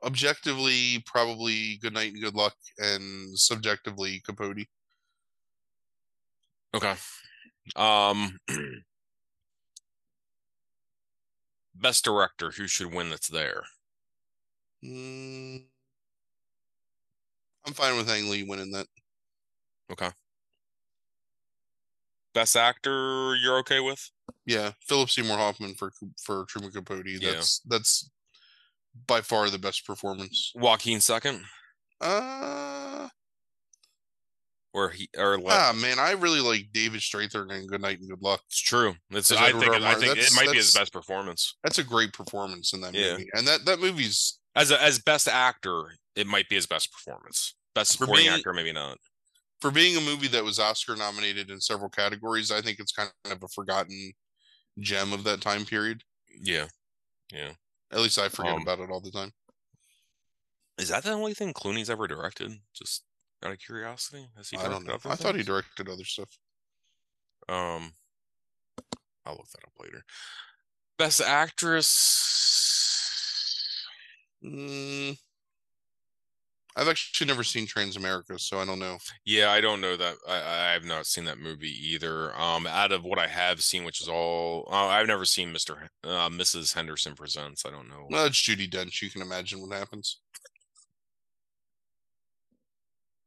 [0.04, 4.68] Objectively, probably good night and good luck, and subjectively, Capote.
[6.74, 6.96] Okay.
[7.76, 8.40] Um
[11.76, 13.64] best director who should win that's there?
[14.82, 15.58] Hmm.
[17.66, 18.88] I'm fine with Ang Lee winning that.
[19.92, 20.10] Okay.
[22.34, 24.10] Best actor you're okay with?
[24.46, 25.92] Yeah, Philip Seymour Hoffman for
[26.24, 27.06] for Truman Capote.
[27.22, 28.10] That's that's
[29.08, 30.52] by far the best performance.
[30.56, 31.44] Joaquin second?
[32.02, 33.08] Uh,
[34.74, 38.10] Or he or le- ah, man, I really like David Strathairn in Good Night and
[38.10, 38.42] Good Luck.
[38.48, 38.96] It's true.
[39.12, 41.56] It's I think it, I think it might be his best performance.
[41.64, 43.12] That's a great performance in that Yeah.
[43.14, 46.92] movie, and that that movie's As a, as best actor, it might be his best
[46.92, 47.56] performance.
[47.76, 48.98] Best supporting being- actor, maybe not.
[49.62, 52.52] for being a movie that was Oscar nominated in several categories.
[52.52, 54.12] I think it's kind of a forgotten
[54.80, 56.04] gem of that time period.
[56.42, 56.68] Yeah,
[57.32, 57.52] yeah.
[57.92, 59.32] At least I forget Um, about it all the time.
[60.80, 62.52] Is that the only thing Clooney's ever directed?
[62.74, 63.04] Just
[63.44, 64.98] out of curiosity, has he I don't know.
[65.06, 66.30] I thought he directed other stuff.
[67.48, 67.94] Um,
[69.26, 70.04] I'll look that up later.
[70.98, 72.20] Best actress.
[74.44, 75.18] Mm,
[76.76, 78.98] I've actually never seen Transamerica, so I don't know.
[79.26, 80.16] Yeah, I don't know that.
[80.28, 82.34] I, I have not seen that movie either.
[82.40, 85.88] Um, out of what I have seen, which is all, uh, I've never seen Mr.
[86.04, 86.74] Uh, Mrs.
[86.74, 87.66] Henderson Presents.
[87.66, 88.08] I don't know.
[88.10, 89.02] Well, it's Judi Dench.
[89.02, 90.20] You can imagine what happens.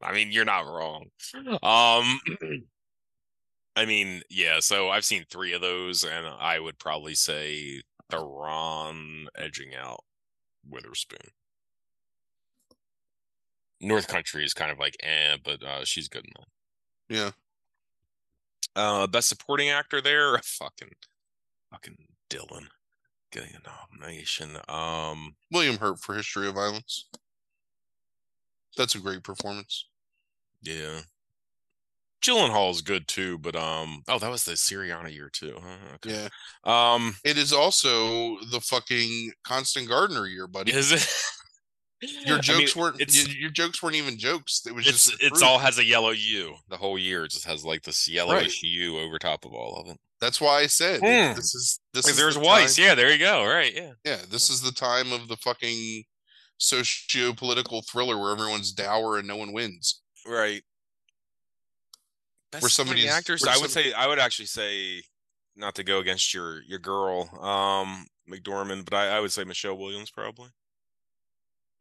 [0.03, 1.07] I mean, you're not wrong.
[1.63, 2.21] Um,
[3.77, 4.61] I mean, yeah.
[4.61, 10.01] So I've seen three of those, and I would probably say Theron edging out
[10.69, 11.31] Witherspoon.
[13.81, 16.49] North Country is kind of like eh, but uh, she's good enough.
[17.09, 17.31] Yeah.
[18.75, 20.91] Uh, best supporting actor there, fucking,
[21.71, 21.97] fucking
[22.29, 22.69] Dillon,
[23.33, 24.57] getting a nomination.
[24.69, 27.07] Um, William Hurt for History of Violence.
[28.77, 29.87] That's a great performance.
[30.63, 31.01] yeah.
[32.23, 35.55] Gyllenhaal is good too, but um, oh, that was the Syriana year too.
[35.63, 35.95] Huh?
[35.97, 36.29] Okay.
[36.65, 36.95] Yeah.
[36.95, 40.73] Um, It is also the fucking Constant Gardener year, buddy.
[40.73, 41.07] is it?
[42.03, 44.63] Your I jokes mean, weren't your, jokes weren't even jokes.
[44.67, 46.55] It was just it's all has a yellow U.
[46.69, 49.89] The whole year it just has like this yellowish U over top of all of
[49.89, 49.99] it.
[50.21, 51.35] That's why I said Hmm.
[51.37, 52.77] this is this Like, is there's the Weiss.
[52.77, 53.45] time- Yeah, there you go.
[53.47, 53.75] Right.
[53.75, 53.93] Yeah.
[54.05, 56.05] Yeah, this is the time of the fucking
[56.59, 60.01] socio-political thriller where everyone's dour and no one wins.
[60.27, 60.63] Right.
[62.53, 63.43] Best Where somebody's- actors.
[63.43, 65.03] where I would some- say I would actually say
[65.55, 69.77] not to go against your your girl, um, McDormand, but I, I would say Michelle
[69.79, 70.51] Williams probably.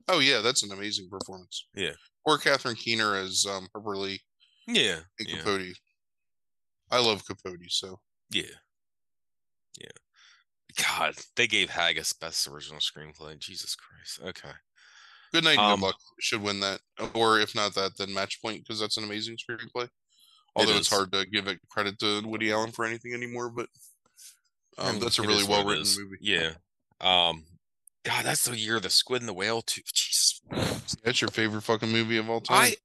[0.08, 1.68] Oh yeah, that's an amazing performance.
[1.74, 1.94] Yeah.
[2.26, 4.22] Or Catherine Keener as um Harper Lee
[4.68, 5.00] Yeah.
[5.20, 5.38] and Yeah.
[5.38, 5.76] Capote.
[6.92, 8.00] I love Capote, so
[8.30, 8.44] Yeah.
[9.80, 9.88] Yeah.
[10.78, 13.40] God, they gave Haggis best original screenplay.
[13.40, 14.20] Jesus Christ.
[14.30, 14.54] Okay.
[15.34, 16.82] Good Night Um, Good Luck should win that.
[17.14, 19.90] Or if not that, then Match Point because that's an amazing screenplay.
[20.56, 23.68] Although it's hard to give it credit to Woody Allen for anything anymore, but
[24.78, 26.18] um, that's a really it well written movie.
[26.22, 26.54] Yeah.
[27.02, 27.44] Um
[28.06, 29.82] God, that's the year of the Squid and the Whale too.
[29.94, 30.40] Jesus.
[31.04, 32.58] That's your favorite fucking movie of all time.
[32.58, 32.76] I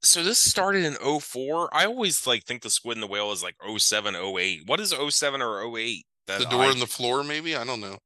[0.00, 1.70] so this started in 04.
[1.74, 4.62] I always like think the Squid and the Whale is like 07, 08.
[4.66, 6.06] What is 07 or 08?
[6.28, 7.56] That the door I- and the floor, maybe?
[7.56, 7.98] I don't know.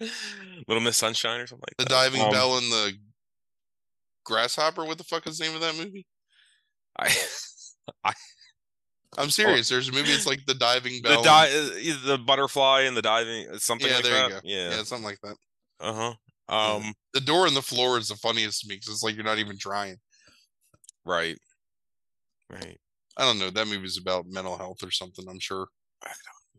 [0.68, 1.90] Little Miss Sunshine or something like The that.
[1.90, 2.92] diving Um, bell and the
[4.24, 4.84] grasshopper.
[4.84, 6.06] What the fuck is the name of that movie?
[6.98, 7.12] I,
[9.18, 9.68] I'm serious.
[9.68, 10.10] There's a movie.
[10.10, 11.22] It's like the diving the bell.
[11.22, 14.42] di- uh, the butterfly and the diving uh, something Yeah, like there you that.
[14.42, 14.48] go.
[14.48, 14.70] Yeah.
[14.70, 15.36] yeah, something like that.
[15.80, 16.14] Uh-huh.
[16.48, 16.74] Yeah.
[16.74, 19.24] Um The door and the floor is the funniest to me because it's like you're
[19.24, 19.96] not even trying.
[21.04, 21.36] right.
[22.50, 22.78] Right.
[23.16, 23.50] I don't know.
[23.50, 25.26] That movie's about mental health or something.
[25.28, 25.66] I'm sure.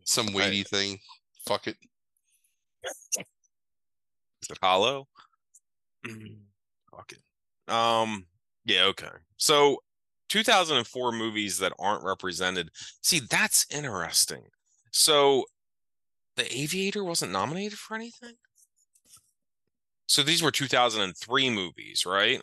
[0.04, 0.98] Some weighty thing.
[1.46, 1.76] Fuck it.
[3.18, 5.08] Is it hollow?
[6.06, 6.36] Mm,
[6.90, 7.72] Fuck it.
[7.72, 8.26] Um.
[8.64, 8.84] Yeah.
[8.86, 9.08] Okay.
[9.36, 9.78] So,
[10.28, 12.70] 2004 movies that aren't represented.
[13.02, 14.42] See, that's interesting.
[14.90, 15.44] So,
[16.36, 18.34] The Aviator wasn't nominated for anything.
[20.06, 22.40] So these were 2003 movies, right?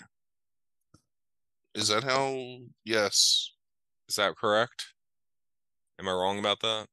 [1.76, 2.58] Is that how?
[2.84, 3.52] Yes.
[4.10, 4.88] Is that correct?
[6.00, 6.88] Am I wrong about that?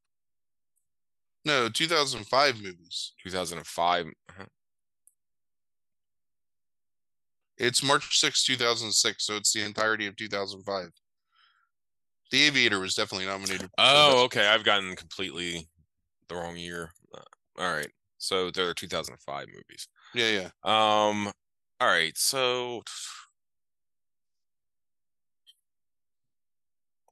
[1.44, 3.12] No, 2005 movies.
[3.24, 4.06] 2005.
[4.06, 4.44] uh-huh.
[7.58, 10.90] It's March 6, 2006, so it's the entirety of 2005.
[12.30, 13.70] The Aviator was definitely nominated.
[13.78, 14.46] Oh, okay.
[14.46, 15.66] I've gotten completely
[16.28, 16.92] the wrong year.
[17.14, 17.20] Uh,
[17.58, 17.90] all right.
[18.18, 19.88] So they're 2005 movies.
[20.14, 20.50] yeah, yeah.
[20.64, 21.32] Um,
[21.80, 22.82] all right, so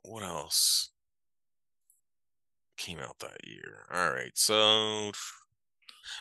[0.03, 0.91] what else
[2.77, 3.87] came out that year?
[3.93, 5.13] All right, so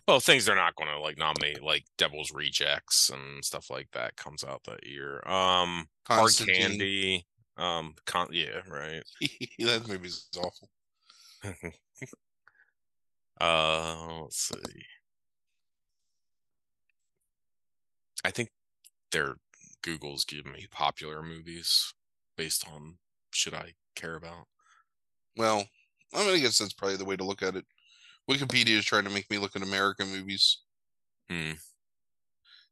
[0.08, 4.16] well, things they're not going to like nominate, like Devil's Rejects and stuff like that,
[4.16, 5.22] comes out that year.
[5.28, 6.32] Um, Hard.
[6.38, 7.26] Candy.
[7.58, 9.04] Um, con- yeah, right.
[9.60, 10.70] that movie's awful.
[13.40, 14.84] uh, let's see.
[18.24, 18.50] I think
[19.12, 19.36] they're
[19.82, 21.94] Google's giving me popular movies
[22.36, 22.98] based on
[23.32, 24.48] should I care about.
[25.38, 25.64] Well,
[26.14, 27.66] I mean, I guess that's probably the way to look at it.
[28.30, 30.59] Wikipedia is trying to make me look at American movies,
[31.30, 31.53] Hmm.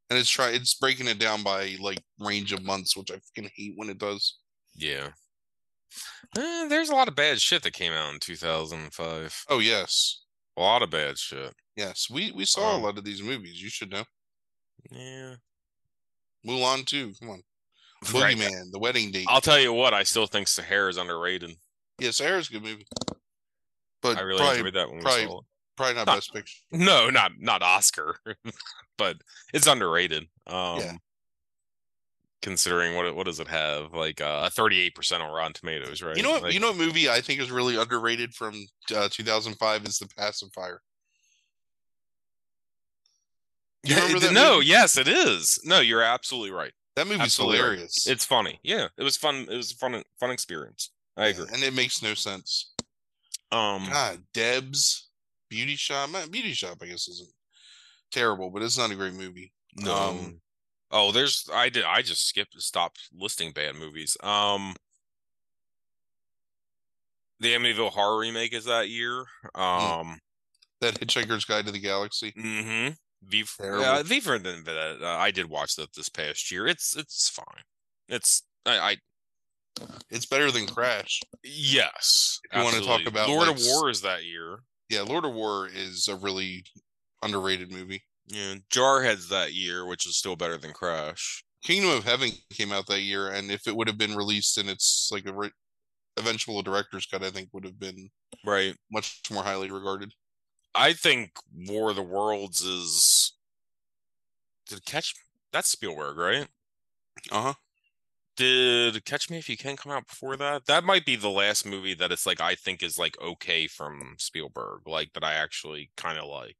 [0.09, 3.51] and it's try it's breaking it down by like range of months, which I fucking
[3.55, 4.37] hate when it does.
[4.75, 5.09] Yeah.
[6.37, 9.45] Eh, there's a lot of bad shit that came out in 2005.
[9.49, 10.21] Oh yes,
[10.57, 11.53] A lot of bad shit.
[11.75, 13.61] yes, we we saw Um, a lot of these movies.
[13.61, 14.05] You should know.
[14.91, 15.35] Yeah.
[16.45, 17.13] Mulan too.
[17.19, 17.43] Come on,
[18.13, 18.35] Right.
[18.35, 19.27] Boogeyman, The Wedding Date.
[19.29, 21.55] I'll tell you what, I still think Sahara is underrated.
[21.99, 22.87] Yeah, Sahara's a good movie,
[24.03, 25.45] but I really probably enjoyed that when we probably- saw it.
[25.77, 26.59] probably not Not- best picture.
[26.71, 28.17] No, not not Oscar,
[28.97, 29.17] but
[29.53, 30.23] it's underrated.
[30.47, 30.93] Um Yeah.
[32.41, 33.93] considering what it, what does it have?
[33.93, 36.17] Like uh, a 38% on Rotten Tomatoes, right?
[36.17, 36.43] You know what?
[36.43, 38.53] Like, you know what movie I think is really underrated from
[38.93, 40.81] uh, 2005 is The Pacifier.
[43.85, 44.67] You remember that no, movie?
[44.67, 45.59] yes, it is.
[45.65, 46.71] No, you're absolutely right.
[46.95, 47.63] That movie's Absolutely right.
[47.65, 48.07] hilarious.
[48.07, 48.59] It's funny.
[48.63, 49.47] Yeah, it was fun.
[49.49, 50.91] It was a fun fun experience.
[51.17, 51.45] I agree.
[51.53, 52.72] and it makes no sense.
[53.53, 55.09] Um, God, Debs,
[55.49, 56.09] Beauty Shop.
[56.09, 57.29] My- Beauty Shop, I guess, isn't
[58.11, 59.51] terrible, but it's not a great movie.
[59.75, 59.93] no.
[59.93, 60.41] um,
[60.91, 64.17] oh, there's I did I just skipped stopped listing bad movies.
[64.23, 64.75] Um,
[67.39, 69.25] the Amityville Horror remake is that year.
[69.55, 70.19] Um,
[70.81, 72.31] That Hitchhiker's Guide to the Galaxy.
[72.31, 72.93] mm-hmm.
[73.25, 73.85] V Terrible.
[73.85, 74.35] uh, V for.
[74.35, 76.67] Uh, I did watch that this past year.
[76.67, 77.63] It's it's fine.
[78.09, 78.97] It's I, I
[80.09, 81.21] It's better than Crash.
[81.43, 82.39] yes.
[82.51, 84.59] If you wanna talk about, Lord like, of War is that year.
[84.89, 86.63] Yeah, Lord of War is a really
[87.23, 88.03] underrated movie.
[88.27, 91.43] Yeah, Jarhead's that year, which is still better than Crash.
[91.63, 94.69] Kingdom of Heaven came out that year, and if it would have been released in
[94.69, 95.51] its like a re-
[96.17, 98.09] eventual director's cut, I think would have been
[98.45, 98.75] Right.
[98.91, 100.13] much more highly regarded.
[100.75, 103.33] I think War of the Worlds is.
[104.67, 105.13] Did catch?
[105.51, 106.47] That's Spielberg, right?
[107.31, 107.53] Uh huh.
[108.35, 110.65] Did Catch Me If You Can come out before that?
[110.65, 114.15] That might be the last movie that it's like I think is like okay from
[114.17, 116.57] Spielberg, like that I actually kind of like.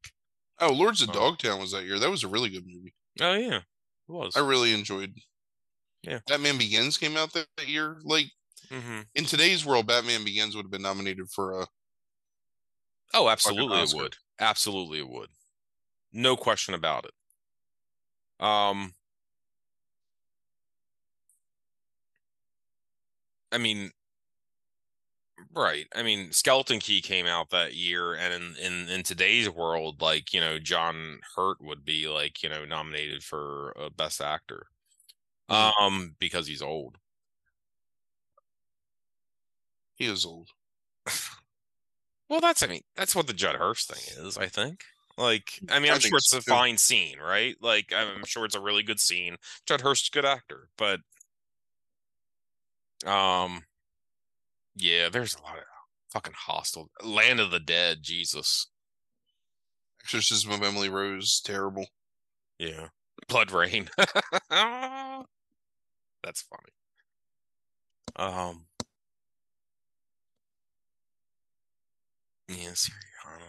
[0.60, 1.12] Oh, Lords of Oh.
[1.12, 1.98] Dogtown was that year.
[1.98, 2.94] That was a really good movie.
[3.20, 3.64] Oh yeah, it
[4.08, 4.36] was.
[4.36, 5.14] I really enjoyed.
[6.02, 6.20] Yeah.
[6.28, 7.98] Batman Begins came out that, that year.
[8.04, 8.26] Like
[8.70, 11.66] hmm in today's world, Batman Begins would have been nominated for a.
[13.14, 14.16] Oh, absolutely, it would.
[14.38, 15.30] Absolutely, it would.
[16.12, 17.14] No question about it.
[18.40, 18.94] Um,
[23.54, 23.92] I mean,
[25.54, 25.86] right.
[25.94, 30.32] I mean, Skeleton Key came out that year, and in in in today's world, like
[30.34, 34.66] you know, John Hurt would be like you know nominated for a Best Actor,
[35.50, 35.72] Mm.
[35.80, 36.98] um, because he's old.
[39.96, 40.50] He is old.
[42.28, 44.84] Well, that's I mean, that's what the Judd Hirsch thing is, I think.
[45.18, 47.54] Like, I mean, I'm sure it's so, a fine scene, right?
[47.60, 49.36] Like, I'm sure it's a really good scene.
[49.66, 51.00] Judd Hirsch's a good actor, but
[53.04, 53.64] um
[54.76, 55.64] yeah, there's a lot of
[56.12, 58.68] fucking hostile Land of the Dead, Jesus.
[60.02, 61.86] Exorcism of Emily Rose, terrible.
[62.58, 62.88] Yeah.
[63.28, 63.88] BloodRayne.
[66.22, 66.72] That's funny.
[68.16, 68.66] Um
[72.48, 73.48] Yeah, Syriana.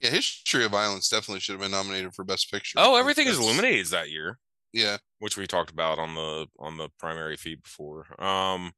[0.00, 2.78] Yeah, History of Violence definitely should have been nominated for Best Picture.
[2.80, 4.38] Oh, everything is illuminated that year.
[4.72, 8.06] Yeah, which we talked about on the on the primary feed before.
[8.22, 8.72] Um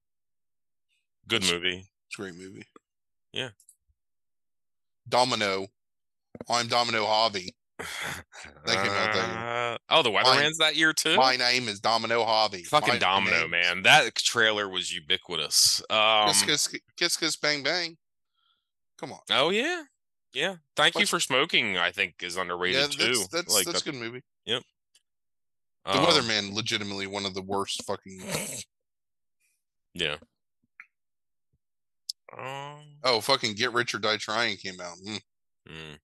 [1.31, 1.79] good movie.
[2.07, 2.65] it's a great movie.
[3.33, 3.51] Yeah.
[5.09, 5.69] Domino.
[6.49, 7.55] I'm Domino Harvey.
[7.79, 7.87] That
[8.67, 9.75] came out that year.
[9.75, 11.17] Uh, oh, the Weatherman's that year too.
[11.17, 12.63] My name is Domino Harvey.
[12.65, 13.83] Fucking My Domino, name- man.
[13.83, 15.81] That trailer was ubiquitous.
[15.89, 17.97] Um Kiss, kiss, kiss, kiss, bang, bang.
[18.99, 19.21] Come on.
[19.31, 19.85] Oh yeah.
[20.35, 20.57] Yeah.
[20.77, 23.13] Thank you for smoking, I think is underrated Yeah, too.
[23.15, 24.23] that's that's like that's that- a good movie.
[24.45, 24.63] Yep.
[25.87, 28.21] The Weatherman, legitimately one of the worst fucking.
[29.95, 30.17] Yeah.
[32.37, 34.97] Um, Oh, fucking Get Rich or Die Trying came out.
[35.07, 35.21] Mm.
[35.69, 35.99] mm.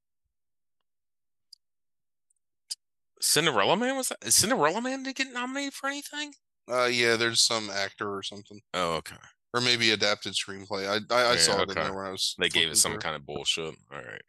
[3.21, 4.19] Cinderella Man was that?
[4.25, 6.33] Is Cinderella Man to get nominated for anything?
[6.71, 9.17] Uh, yeah, there's some actor or something, Oh, okay.
[9.55, 10.87] or maybe adapted screenplay.
[10.89, 11.83] I I, I Yeah, saw it in okay.
[11.85, 12.35] there when I was.
[12.39, 13.01] They gave it some through.
[13.01, 13.75] kind of bullshit.
[13.93, 14.23] All right.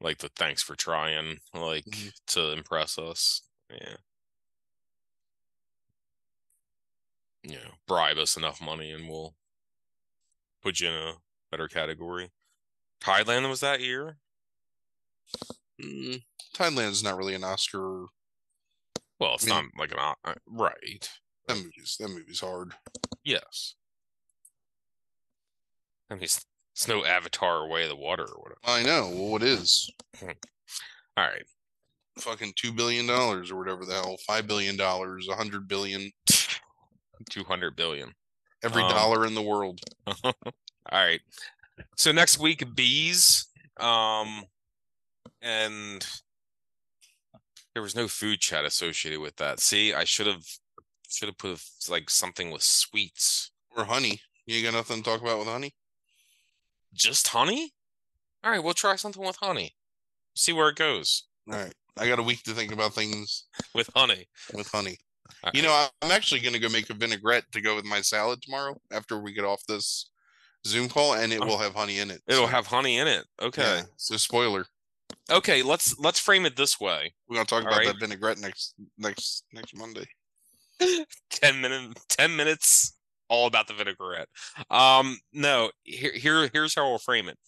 [0.00, 2.12] Like the thanks for trying, like Mhm.
[2.28, 3.42] to impress us.
[3.70, 3.96] Yeah.
[7.44, 9.34] You know, bribe us enough money and we'll
[10.62, 11.12] put you in a
[11.50, 12.30] better category.
[13.02, 14.16] Thailand was that year?
[15.80, 16.22] Mm,
[16.54, 18.06] Thailand's not really an Oscar.
[19.18, 21.08] Well, it's I mean- not like an uh, right.
[21.48, 22.72] That movie's that movie's hard.
[23.24, 23.74] Yes.
[26.10, 28.60] I mean, it's, it's no Avatar Way of the Water or whatever.
[28.64, 29.08] I know.
[29.08, 29.90] Well, what is
[30.22, 30.28] All
[31.16, 31.42] right.
[32.18, 34.16] fucking two billion dollars or whatever the hell?
[34.26, 36.10] Five billion dollars, a hundred billion,
[37.30, 38.12] 200 billion.
[38.62, 39.80] Every Um, dollar in the world.
[40.24, 40.32] All
[40.90, 41.20] right.
[41.96, 43.46] So next week, bees.
[43.78, 44.44] Um,
[45.40, 46.06] and
[47.74, 49.60] there was no food chat associated with that.
[49.60, 50.44] See, I should have
[51.08, 53.50] should have put like something with sweets.
[53.76, 54.20] Or honey.
[54.46, 55.74] You got nothing to talk about with honey?
[56.92, 57.72] Just honey?
[58.44, 59.74] All right, we'll try something with honey.
[60.34, 61.74] See where it goes All right.
[61.98, 63.44] I got a week to think about things
[63.74, 64.26] with honey.
[64.52, 64.98] with honey.
[65.44, 68.00] All You know, I'm actually going to go make a vinaigrette to go with my
[68.00, 70.10] salad tomorrow after we get off this
[70.66, 71.46] Zoom call, and it Oh.
[71.46, 72.22] will have honey in it.
[72.26, 73.26] it'll so- have honey in it.
[73.40, 73.62] Okay.
[73.62, 74.66] Yeah, so spoiler.
[75.30, 77.12] Okay, let's let's frame it this way.
[77.28, 77.86] We're gonna talk All about right.
[77.88, 80.06] that vinaigrette next next next Monday.
[81.30, 82.96] 10 minute 10 minutes
[83.28, 84.28] all about the vinaigrette
[84.70, 87.38] um no here, here here's how we'll frame it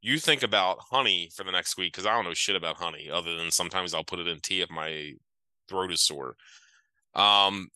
[0.00, 3.10] you think about honey for the next week because i don't know shit about honey
[3.10, 5.12] other than sometimes i'll put it in tea if my
[5.68, 6.36] throat is sore
[7.14, 7.68] um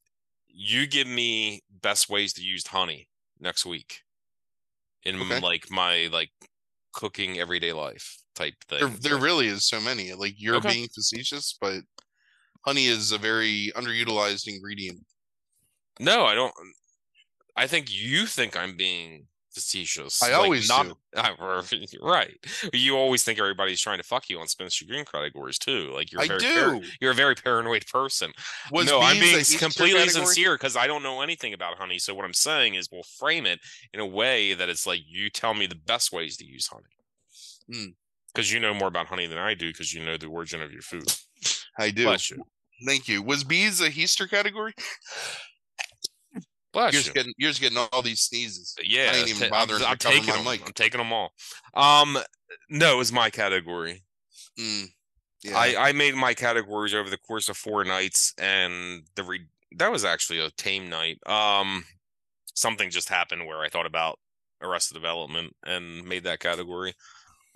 [0.48, 3.08] you give me best ways to use honey
[3.40, 4.02] next week
[5.04, 5.40] in Okay.
[5.40, 6.30] like my like
[6.92, 10.12] cooking everyday life type thing There, there really is so many.
[10.14, 10.74] Like you're Okay.
[10.74, 11.82] being facetious, but
[12.66, 15.04] honey is a very underutilized ingredient.
[16.00, 16.54] No, I don't.
[17.56, 20.22] I think you think I'm being facetious.
[20.22, 20.94] I Like, always not, do.
[22.02, 22.36] right.
[22.72, 25.90] You always think everybody's trying to fuck you on Spanish Green categories too.
[25.94, 26.82] Like you're I very par- do.
[27.00, 28.32] you're a very paranoid person.
[28.70, 30.26] Was no, I'm being completely category?
[30.26, 31.98] sincere because I don't know anything about honey.
[31.98, 33.60] So what I'm saying is we'll frame it
[33.92, 36.84] in a way that it's like you tell me the best ways to use honey.
[37.72, 37.90] Hmm.
[38.34, 40.70] Because you know more about honey than I do because you know the origin of
[40.72, 41.12] your food.
[41.78, 42.04] I do.
[42.86, 43.22] Thank you.
[43.22, 44.72] Was bees a Easter category?
[46.72, 47.04] Bless You're you.
[47.04, 48.74] just getting you're just getting all these sneezes.
[48.82, 50.44] Yeah, I ain't even I'm- bothering to I'm, cover taking my them.
[50.44, 50.66] mic.
[50.66, 51.32] I'm taking them all.
[51.74, 52.18] Um,
[52.68, 54.04] no, was my category.
[54.58, 54.88] Mm.
[55.44, 55.56] Yeah.
[55.56, 59.46] I I made my categories over the course of four nights, and the re-
[59.76, 61.18] that was actually a tame night.
[61.26, 61.84] Um,
[62.54, 64.18] something just happened where I thought about
[64.60, 66.94] Arrested Development and made that category.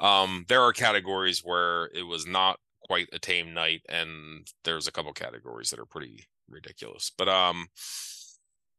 [0.01, 4.93] Um, there are categories where it was not quite a tame night, and there's a
[4.93, 7.11] couple categories that are pretty ridiculous.
[7.17, 7.67] But um,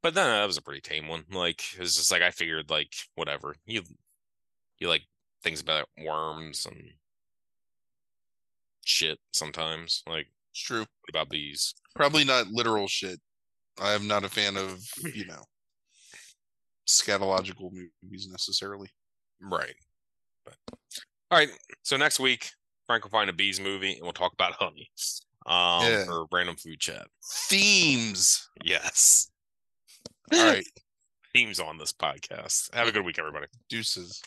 [0.03, 1.23] but then that was a pretty tame one.
[1.31, 3.81] Like it's just like I figured, like whatever you
[4.77, 5.03] you like
[5.43, 6.77] things about worms and
[8.85, 10.03] shit sometimes.
[10.07, 10.85] Like it's true.
[11.09, 11.73] about bees?
[11.95, 13.19] Probably not literal shit.
[13.81, 14.83] I am not a fan of,
[15.15, 15.43] you know,
[16.87, 18.89] scatological movies necessarily.
[19.41, 19.75] Right.
[20.45, 20.55] But
[21.31, 21.49] all right.
[21.81, 22.51] So next week,
[22.85, 24.89] Frank will find a bees movie and we'll talk about honey.
[25.45, 26.05] Um Yeah.
[26.05, 27.07] for random food chat.
[27.49, 28.47] Themes.
[28.63, 29.29] Yes.
[30.33, 30.65] All right.
[31.33, 32.73] Themes on this podcast.
[32.75, 33.47] Have a good week, everybody.
[33.69, 34.23] Deuces.